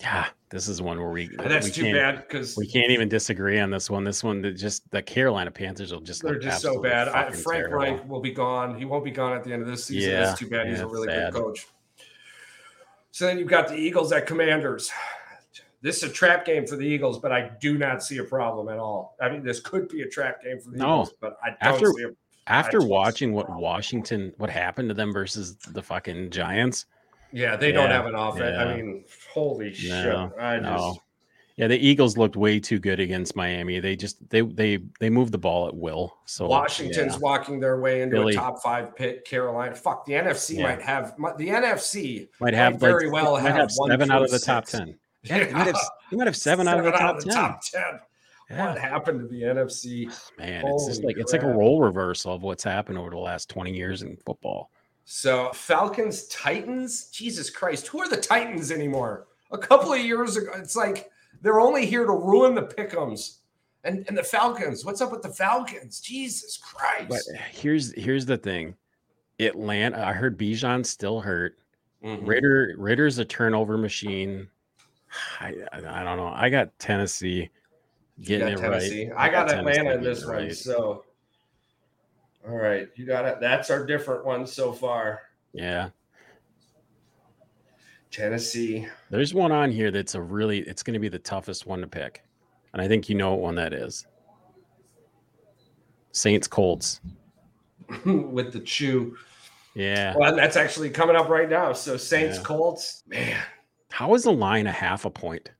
[0.00, 3.08] Yeah, this is one where we And that's we too bad because We can't even
[3.08, 4.02] disagree on this one.
[4.02, 7.08] This one, that just the Carolina Panthers will just they're just so bad.
[7.08, 7.76] I, Frank terrible.
[7.76, 8.78] Reich will be gone.
[8.78, 10.10] He won't be gone at the end of this season.
[10.10, 10.68] Yeah, That's too bad.
[10.68, 11.32] He's a really sad.
[11.32, 11.66] good coach.
[13.10, 14.90] So then you've got the Eagles at Commanders.
[15.82, 18.68] This is a trap game for the Eagles, but I do not see a problem
[18.68, 19.16] at all.
[19.20, 20.84] I mean, this could be a trap game for the No.
[21.02, 22.10] Eagles, but I don't After- see a
[22.46, 26.86] After watching what Washington, what happened to them versus the fucking Giants,
[27.32, 28.56] Yeah, they don't have an offense.
[28.58, 29.90] I mean, holy shit!
[29.90, 30.96] No, I just no.
[31.56, 33.78] yeah, the Eagles looked way too good against Miami.
[33.78, 36.16] They just they they they moved the ball at will.
[36.26, 37.18] So Washington's yeah.
[37.20, 39.24] walking their way into a top five pick.
[39.24, 40.62] Carolina, fuck the NFC Yeah.
[40.64, 44.30] might have the NFC might have might very like, well have one seven out of
[44.32, 44.98] the top ten.
[45.22, 45.76] Yeah, you might have
[46.12, 47.32] might have seven, out of the top ten.
[47.32, 48.00] top ten.
[48.50, 48.68] Yeah.
[48.70, 50.06] What happened to the NFC?
[50.38, 51.56] Man, it's just Holy like it's like a crap.
[51.56, 54.70] role reversal of what's happened over the last twenty years in football.
[55.04, 57.06] So Falcons, Titans.
[57.10, 59.26] Jesus Christ, who are the Titans anymore?
[59.52, 61.10] A couple of years ago, it's like
[61.42, 63.38] they're only here to ruin the pickums.
[63.84, 66.00] And and the Falcons, what's up with the Falcons?
[66.00, 67.08] Jesus Christ!
[67.08, 68.74] But here's here's the thing.
[69.38, 71.56] Atlanta, I heard Bijan still hurt.
[72.04, 72.26] Mhm.
[72.26, 74.48] Ridder Ridder's a turnover machine.
[75.40, 76.32] I, I I don't know.
[76.34, 77.50] I got Tennessee
[78.20, 79.08] getting got it Tennessee.
[79.10, 79.18] right.
[79.18, 80.50] I got Tennessee Atlanta in this it one.
[80.52, 81.04] So,
[82.48, 83.38] all right, you got it.
[83.40, 85.22] That's our different one so far.
[85.52, 85.90] Yeah.
[88.10, 88.88] Tennessee.
[89.10, 91.86] There's one on here that's a really it's going to be the toughest one to
[91.86, 92.24] pick.
[92.72, 94.06] And I think you know what one that is.
[96.12, 97.00] Saints Colts.
[98.04, 99.16] with the chew.
[99.74, 100.14] Yeah.
[100.16, 101.72] Well, that's actually coming up right now.
[101.72, 102.42] So Saints, Yeah.
[102.42, 103.40] Colts, man.
[104.00, 105.50] How is the line a half a point?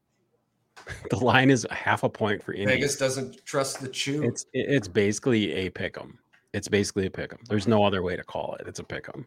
[1.11, 2.65] The line is a half a point for Indy.
[2.73, 4.23] Vegas doesn't trust the chew.
[4.23, 6.19] It's it's basically a pick 'em.
[6.55, 7.41] It's basically a pick 'em.
[7.51, 8.67] There's no other way to call it.
[8.67, 9.27] It's a pick 'em.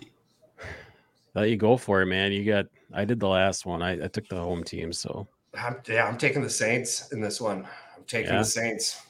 [1.36, 2.32] Let you go for it, man.
[2.32, 2.66] You got.
[2.92, 3.82] I did the last one.
[3.82, 7.40] I, I took the home team, so I'm, yeah, I'm taking the Saints in this
[7.40, 7.68] one.
[7.96, 8.38] I'm taking Yeah.
[8.38, 9.00] the Saints.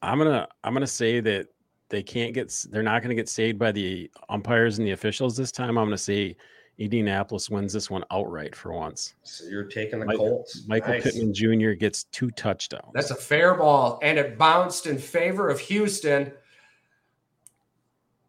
[0.00, 1.48] I'm gonna I'm gonna say that
[1.88, 2.54] they can't get.
[2.70, 5.76] They're not gonna get saved by the umpires and the officials this time.
[5.76, 6.36] I'm gonna say
[6.78, 9.14] Indianapolis wins this one outright for once.
[9.22, 10.64] So you're taking the Mike- Colts.
[10.68, 11.04] Michael Nice.
[11.04, 11.70] Pittman Jr.
[11.72, 12.90] gets two touchdowns.
[12.92, 16.32] That's a fair ball, and it bounced in favor of Houston.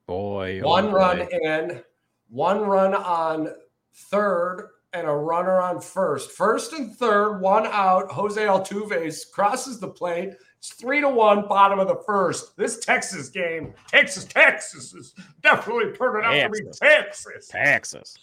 [0.05, 0.61] boy.
[0.63, 0.91] oh One boy.
[0.91, 1.83] run in,
[2.29, 3.49] one run on
[3.93, 6.31] third, and a runner on first.
[6.31, 8.11] First and third, one out.
[8.11, 10.29] Jose Altuve crosses the plate.
[10.59, 12.55] It's three to one, bottom of the first.
[12.57, 17.47] This Texas game, Texas, Texas is definitely turning out to be Texas.
[17.49, 18.17] Texas.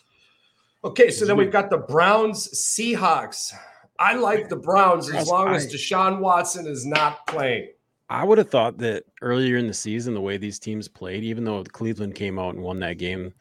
[0.85, 0.91] Texas.
[1.03, 3.53] Okay, so then we've got the Browns Seahawks.
[3.99, 7.69] I like the Browns as long as Deshaun Watson is not playing.
[8.11, 11.45] I would have thought that earlier in the season, the way these teams played, even
[11.45, 13.33] though Cleveland came out and won that game,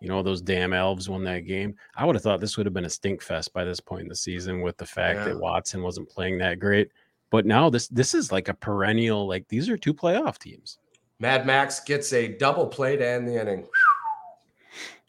[0.00, 1.74] you know, those damn elves won that game.
[1.96, 4.08] I would have thought this would have been a stink fest by this point in
[4.08, 5.24] the season with the fact Yeah.
[5.26, 6.90] that Watson wasn't playing that great.
[7.30, 10.78] But now this this is like a perennial, like these are two playoff teams.
[11.18, 13.66] Mad Max gets a double play to end the inning.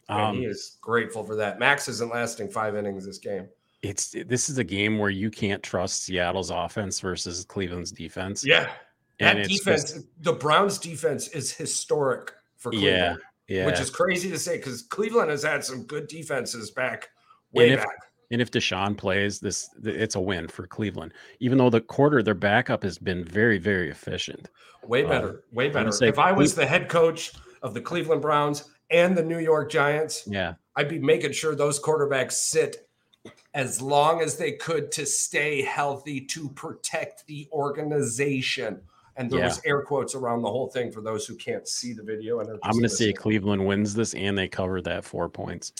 [0.08, 1.58] Um, he is grateful for that.
[1.58, 3.48] Max isn't lasting five innings this game.
[3.82, 8.44] it's this is a game where you can't trust Seattle's offense versus Cleveland's defense.
[8.46, 8.70] Yeah.
[9.20, 13.66] And That defense, just- the Browns defense is historic for Cleveland, Yeah, yeah.
[13.66, 17.10] which is crazy to say because Cleveland has had some good defenses back
[17.52, 17.98] way And if- back.
[18.30, 21.12] And if Deshaun plays, this it's a win for Cleveland.
[21.40, 24.48] Even though the quarter, their backup has been very, very efficient.
[24.82, 25.44] Way um, better.
[25.52, 26.06] way gonna better.
[26.06, 27.32] if I was the head coach
[27.62, 31.80] of the Cleveland Browns and the New York Giants, Yeah, I'd be making sure those
[31.80, 32.88] quarterbacks sit
[33.54, 38.80] as long as they could to stay healthy to protect the organization.
[39.16, 39.46] And there Yeah.
[39.46, 42.40] was air quotes around the whole thing for those who can't see the video.
[42.40, 43.12] And I'm going to say.
[43.12, 45.72] Cleveland wins this and they cover that four points.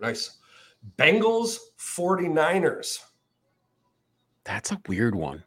[0.00, 0.38] nice.
[0.96, 3.00] Bengals 49ers.
[4.44, 5.44] That's a weird one.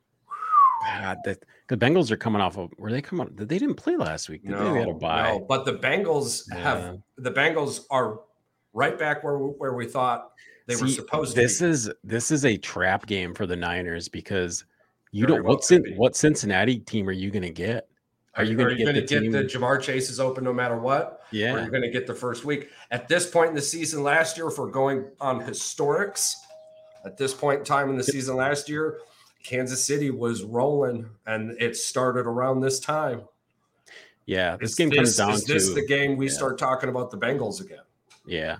[0.85, 3.29] God, that the Bengals are coming off of were they coming?
[3.35, 4.43] They didn't play last week.
[4.43, 4.63] Did they?
[4.73, 5.31] they had a bye.
[5.31, 6.57] no, but the Bengals Yeah.
[6.59, 8.19] have the Bengals are
[8.73, 10.31] right back where where we thought
[10.67, 11.69] they were supposed this to be.
[11.69, 14.65] This is this is a trap game for the Niners because
[15.11, 15.93] you Very don't well what could be.
[15.95, 17.87] what Cincinnati team are you going to get?
[18.35, 19.31] Are you going to get gonna the team?
[19.31, 21.21] the Ja'Marr Chase's open no matter what?
[21.31, 22.69] Yeah, you're going to get the first week.
[22.89, 26.33] At this point in the season last year, if we're going on historics,
[27.05, 28.97] at this point in time in the season last year,
[29.43, 33.21] Kansas City was rolling and it started around this time.
[34.25, 34.55] yeah.
[34.57, 36.33] This Is game comes down is this to the game we yeah.
[36.33, 37.83] start talking about the Bengals again.
[38.25, 38.57] Yeah.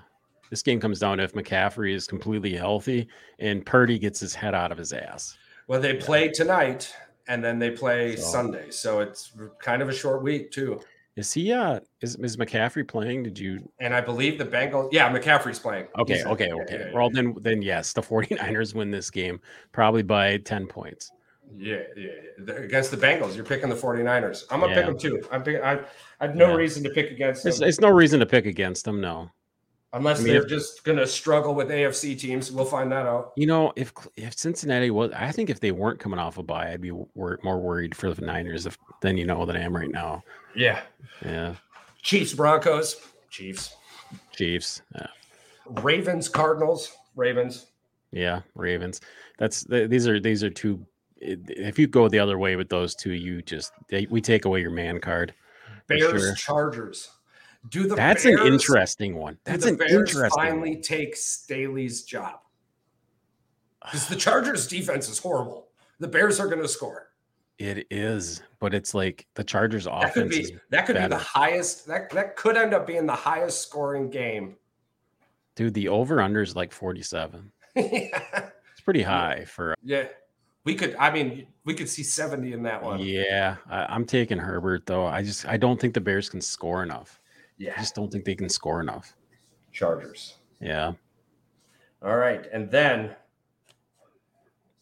[0.49, 3.07] This game comes down to if McCaffrey is completely healthy
[3.39, 5.35] and Purdy gets his head out of his ass.
[5.67, 6.93] Well, they play tonight
[7.27, 8.69] and then they play So- Sunday.
[8.69, 10.81] So it's kind of a short week, too.
[11.15, 13.23] Is he uh is is McCaffrey playing?
[13.23, 15.85] Did you And I believe the Bengals, yeah, McCaffrey's playing.
[15.99, 16.85] Okay, He's- okay, yeah, okay.
[16.87, 19.39] yeah, Well then then yes, the 49ers win this game
[19.71, 21.11] probably by 10 points.
[21.55, 22.07] Yeah, yeah,
[22.47, 22.53] yeah.
[22.55, 24.45] Against the Bengals, you're picking the 49ers.
[24.49, 25.21] I'm gonna pick them too.
[25.31, 25.81] I'm picking, I,
[26.19, 26.55] I have no Yeah.
[26.55, 29.29] reason to pick against them It's, it's no reason to pick against them, no.
[29.93, 32.51] Unless I mean, they're just gonna struggle with AFC teams.
[32.51, 33.33] We'll find that out.
[33.35, 36.71] You know, if if Cincinnati was I think if they weren't coming off a bye,
[36.71, 39.75] I'd be wor- more worried for the Niners if, than you know than I am
[39.75, 40.23] right now.
[40.55, 40.81] Yeah.
[41.23, 41.55] Yeah.
[42.01, 43.75] Chiefs, Broncos, Chiefs,
[44.33, 44.81] Chiefs.
[44.95, 45.07] Yeah.
[45.81, 47.67] Ravens, Cardinals, Ravens.
[48.11, 49.01] Yeah, Ravens.
[49.39, 50.85] That's th- these are these are two.
[51.17, 54.59] If you go the other way with those two, you just they, we take away
[54.59, 55.33] your man card.
[55.87, 56.35] Bears, sure.
[56.35, 57.09] Chargers.
[57.69, 59.37] Do the That's Bears, an interesting one.
[59.45, 60.43] That's an Bears interesting.
[60.43, 60.81] finally one.
[60.81, 62.39] take Staley's job
[63.83, 65.67] because the Chargers defense is horrible.
[65.99, 67.09] The Bears are going to score.
[67.59, 71.07] It is, but it's like the Chargers That could offense is be that could be
[71.07, 71.85] the highest.
[71.87, 74.57] That that could end up being the highest scoring game.
[75.55, 75.73] dude.
[75.73, 77.51] The over under is like forty seven.
[77.75, 78.19] yeah.
[78.71, 80.07] It's pretty high for Yeah,
[80.65, 80.95] we could.
[80.99, 82.99] I mean, we could see seventy in that one.
[82.99, 83.55] yeah.
[83.69, 85.05] I, I'm taking Herbert though.
[85.05, 87.21] I just I don't think the Bears can score enough.
[87.61, 89.13] I just don't think they can score enough.
[89.71, 90.35] Chargers.
[90.61, 90.93] Yeah,
[92.01, 93.15] All right, and then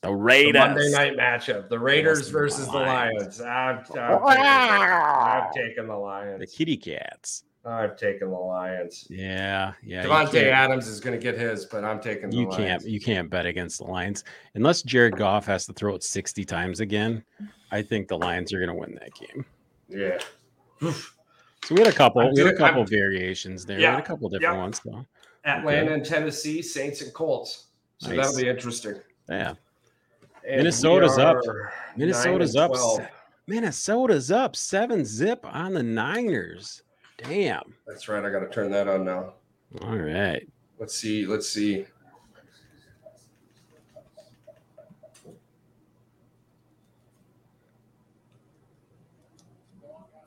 [0.01, 0.59] the the Raiders.
[0.59, 3.39] Monday night matchup: the Raiders the versus the Lions.
[3.39, 3.41] Lions.
[3.41, 6.39] I've, taking, I'm taking the Lions.
[6.39, 7.43] The Kitty Cats.
[7.63, 9.05] I've taken the Lions.
[9.09, 10.03] Yeah, yeah.
[10.03, 12.57] Davante Adams is going to get his, but I'm taking the you Lions.
[12.57, 14.23] can't you can't bet against the Lions
[14.55, 17.23] unless Jared Goff has to throw it 60 times again.
[17.71, 19.45] I think the Lions are going to win that game.
[19.87, 20.91] Yeah.
[21.63, 23.77] So we had a couple, I'm we had a couple I'm- variations there.
[23.77, 24.61] we Yeah, had a couple different yeah.
[24.61, 25.05] ones though.
[25.45, 27.67] Atlanta and Tennessee, Saints and Colts.
[27.99, 28.17] So Nice.
[28.27, 28.95] that'll be interesting.
[29.29, 29.53] Yeah,
[30.47, 31.37] And Minnesota's up.
[31.95, 32.71] Minnesota's up.
[32.71, 33.07] 12.
[33.47, 36.81] Minnesota's up seven zip on the Niners.
[37.17, 37.75] Damn.
[37.87, 38.23] That's right.
[38.23, 39.33] I got to turn that on now.
[39.81, 40.47] All right.
[40.79, 41.25] Let's see.
[41.27, 41.85] Let's see.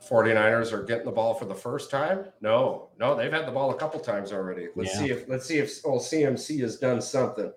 [0.09, 2.25] 49ers are getting the ball for the first time?
[2.41, 4.67] No, no, they've had the ball a couple times already.
[4.75, 4.99] Let's Yeah.
[5.05, 7.51] see if let's see if old CMC has done something.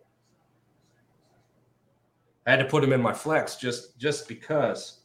[2.47, 5.01] I had to put him in my flex just just because.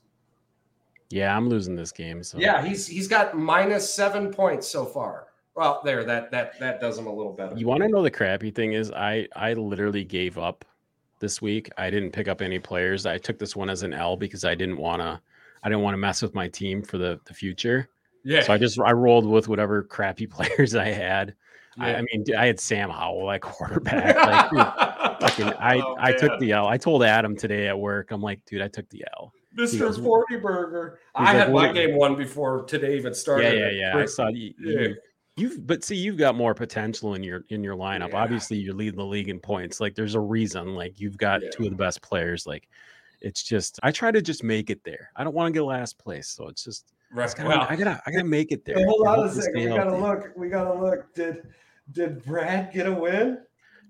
[1.09, 2.23] Yeah, I'm losing this game.
[2.23, 5.27] So Yeah, he's he's got minus seven points so far.
[5.55, 7.55] Well, there that that that does him a little better.
[7.55, 10.65] You want to know the crappy thing is I I literally gave up
[11.19, 11.69] this week.
[11.77, 13.05] I didn't pick up any players.
[13.05, 15.21] I took this one as an L because I didn't want to
[15.63, 17.89] I didn't want to mess with my team for the the future.
[18.23, 21.35] yeah, So I just I rolled with whatever crappy players I had.
[21.79, 21.97] I, yeah.
[21.97, 24.51] I mean, I had Sam Howell at quarterback.
[24.51, 26.67] Like, fucking, I Oh, I took the L.
[26.67, 28.11] I told Adam today at work.
[28.11, 29.33] I'm like, dude, I took the L.
[29.57, 30.99] goes- Forty Burger.
[31.15, 33.57] I like, had my do you-" game one before today even started.
[33.57, 33.97] Yeah, yeah, yeah.
[33.97, 34.53] I saw you.
[34.59, 34.79] Yeah.
[34.81, 34.95] you
[35.35, 38.09] You've but see, you've got more potential in your in your lineup.
[38.09, 38.17] Yeah.
[38.21, 39.81] Obviously, you lead the league in points.
[39.81, 40.75] Like, there's a reason.
[40.75, 42.45] Like, you've got two of the best players.
[42.45, 42.69] Like,
[43.23, 45.09] it's just I try to just make it there.
[45.15, 47.31] I don't want to get last place, so it's just Right.
[47.35, 48.83] gotta, Well, I gotta I gotta make it there.
[48.85, 49.61] Hold on a hopefully second.
[49.61, 50.31] We gotta look.
[50.35, 51.13] We gotta look.
[51.13, 51.43] Did
[51.91, 53.39] did Brad get a win?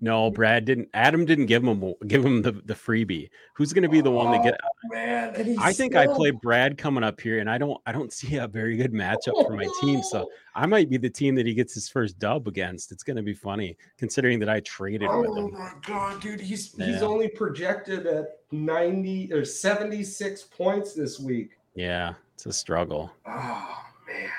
[0.00, 0.88] No, Brad didn't.
[0.92, 3.30] Adam didn't give him a- give him the the freebie.
[3.54, 4.60] Who's going to be the one to get?
[4.62, 5.56] Oh, man.
[5.58, 8.46] I think I play Brad coming up here, and I don't I don't see a
[8.46, 10.02] very good matchup for my team.
[10.02, 12.92] So I might be the team that he gets his first dub against.
[12.92, 15.54] It's going to be funny considering that I traded with oh him.
[15.54, 16.40] Oh my god, dude!
[16.40, 21.52] He's he's only projected at ninety or seventy six points this week.
[21.74, 23.10] Yeah, it's a struggle.
[23.26, 24.30] Oh man.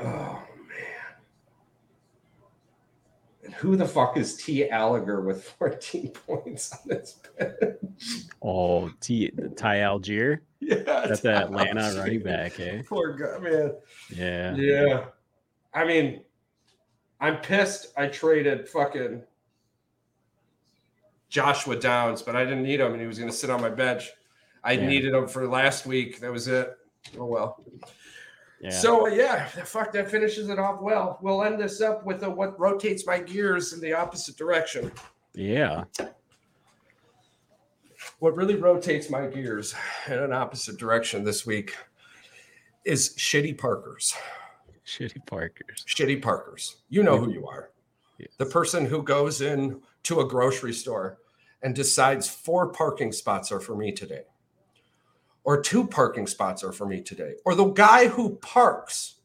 [0.00, 1.14] Oh man.
[3.44, 4.68] And who the fuck is T.
[4.70, 7.54] Allgeier with 14 points on this bench?
[8.42, 11.98] Oh, T Ty Allgeier, Yeah, that's the Atlanta Allgeier.
[12.00, 12.82] running back, eh?
[12.88, 13.72] Poor guy, man.
[14.14, 14.56] Yeah.
[14.56, 15.04] Yeah.
[15.72, 16.22] I mean,
[17.20, 19.22] I'm pissed I traded fucking
[21.28, 23.70] Joshua Downs, but I didn't need him and he was going to sit on my
[23.70, 24.10] bench.
[24.64, 24.86] I Yeah.
[24.88, 26.20] needed him for last week.
[26.20, 26.76] That was it.
[27.18, 27.64] Oh, well.
[28.62, 28.70] Yeah.
[28.70, 31.18] So, uh, yeah, fuck, that finishes it off well.
[31.20, 34.92] We'll end this up with a, what rotates my gears in the opposite direction.
[35.34, 35.84] yeah.
[38.18, 39.74] What really rotates my gears
[40.06, 41.76] in an opposite direction this week
[42.84, 44.14] is shitty Parkers.
[44.86, 45.84] Shitty Parkers.
[45.86, 46.76] shitty parkers.
[46.88, 47.70] You know who you are.
[48.18, 48.30] Yes.
[48.38, 51.18] The person who goes in to a grocery store
[51.62, 54.22] and decides four parking spots are for me today.
[55.44, 57.34] Or two parking spots are for me today.
[57.44, 59.16] Or the guy who parks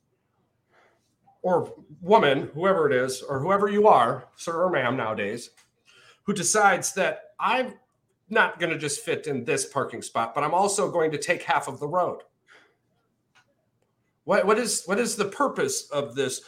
[1.43, 5.51] or woman, whoever it is, or whoever you are, sir or ma'am nowadays,
[6.23, 7.75] who decides that I'm
[8.29, 11.43] not going to just fit in this parking spot, but I'm also going to take
[11.43, 12.21] half of the road.
[14.25, 16.41] What, what is what is the purpose of this?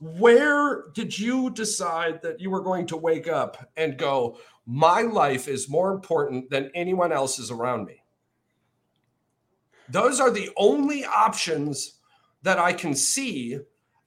[0.00, 5.48] Where did you decide that you were going to wake up and go, my life
[5.48, 8.01] is more important than anyone else's around me?
[9.92, 11.98] Those are the only options
[12.42, 13.58] that I can see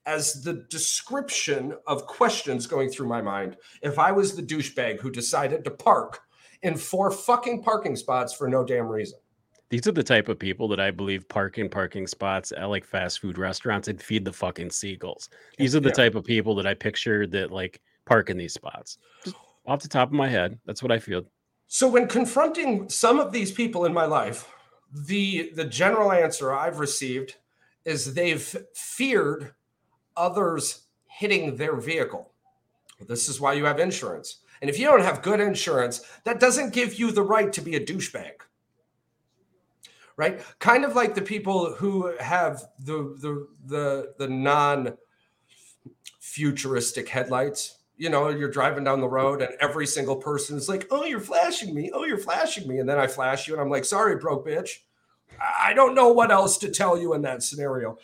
[0.07, 3.55] as the description of questions going through my mind.
[3.83, 6.21] If I was the douchebag who decided to park
[6.63, 9.19] in four fucking parking spots for no damn reason.
[9.69, 12.83] These are the type of people that I believe park in parking spots at like
[12.85, 15.29] fast food restaurants and feed the fucking seagulls.
[15.59, 15.93] These are the Yeah.
[15.93, 18.97] type of people that I picture that like park in these spots.
[19.23, 19.35] Just
[19.67, 21.23] off the top of my head, that's what I feel.
[21.67, 24.47] So when confronting some of these people in my life,
[24.91, 27.35] the the general answer I've received
[27.83, 29.53] is they've feared
[30.17, 32.31] others hitting their vehicle.
[33.07, 34.39] This is why you have insurance.
[34.61, 37.75] And if you don't have good insurance, that doesn't give you the right to be
[37.75, 38.31] a douchebag.
[40.17, 40.41] Right?
[40.59, 44.97] Kind of like the people who have the the the the non
[46.19, 47.79] futuristic headlights.
[47.97, 51.19] You know, you're driving down the road and every single person is like, "Oh, you're
[51.21, 51.91] flashing me.
[51.93, 54.79] Oh, you're flashing me." And then I flash you and I'm like, "Sorry, broke bitch."
[55.39, 57.97] I don't know what else to tell you in that scenario.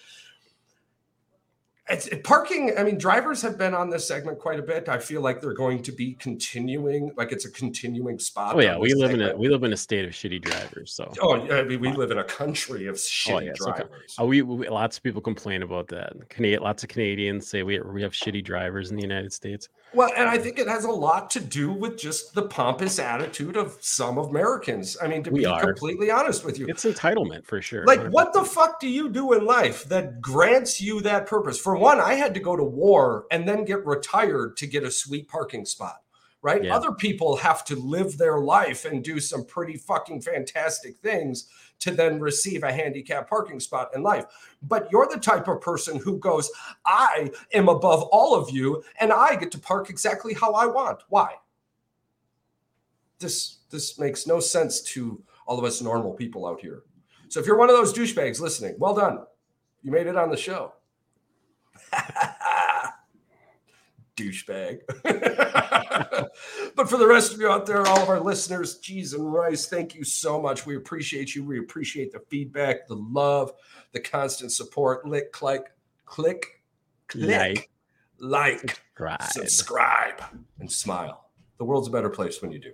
[1.89, 2.73] It's it- parking.
[2.77, 4.87] I mean, drivers have been on this segment quite a bit.
[4.87, 8.55] I feel like they're going to be continuing, like it's a continuing spot.
[8.55, 10.93] Oh yeah, we live in a we live in a state of shitty drivers.
[10.93, 14.15] So Oh, yeah, I mean, we live in a country of shitty yeah, so- drivers.
[14.19, 16.13] Uh, we, we lots of people complain about that.
[16.29, 19.67] Canadian, lots of Canadians say we we have shitty drivers in the United States.
[19.93, 23.57] Well, and I think it has a lot to do with just the pompous attitude
[23.57, 24.95] of some Americans.
[25.01, 25.61] I mean, to We be are.
[25.61, 27.85] completely honest with you, It's entitlement for sure.
[27.85, 31.59] like what the fuck do you do in life that grants you that purpose?
[31.59, 34.91] For one, I had to go to war and then get retired to get a
[34.91, 35.97] sweet parking spot.
[36.43, 36.63] Right?
[36.63, 36.75] Yeah.
[36.75, 41.47] Other people have to live their life and do some pretty fucking fantastic things
[41.81, 44.25] to then receive a handicap parking spot in life.
[44.63, 46.49] But you're the type of person who goes,
[46.85, 51.01] I am above all of you and I get to park exactly how I want.
[51.09, 51.33] Why?
[53.19, 56.83] This this makes no sense to all of us normal people out here.
[57.29, 59.19] So if you're one of those douchebags listening, well done.
[59.83, 60.73] You made it on the show.
[64.21, 64.81] douchebag.
[66.75, 69.67] but for the rest of you out there, all of our listeners, cheese and rice,
[69.67, 70.65] thank you so much.
[70.65, 71.43] We appreciate you.
[71.43, 73.53] We appreciate the feedback, the love,
[73.91, 75.07] the constant support.
[75.07, 75.71] Lick, click,
[76.05, 76.61] click,
[77.07, 77.69] click, like,
[78.19, 79.21] like Subscribe.
[79.31, 80.23] subscribe,
[80.59, 81.29] and smile.
[81.57, 82.73] The world's a better place when you do.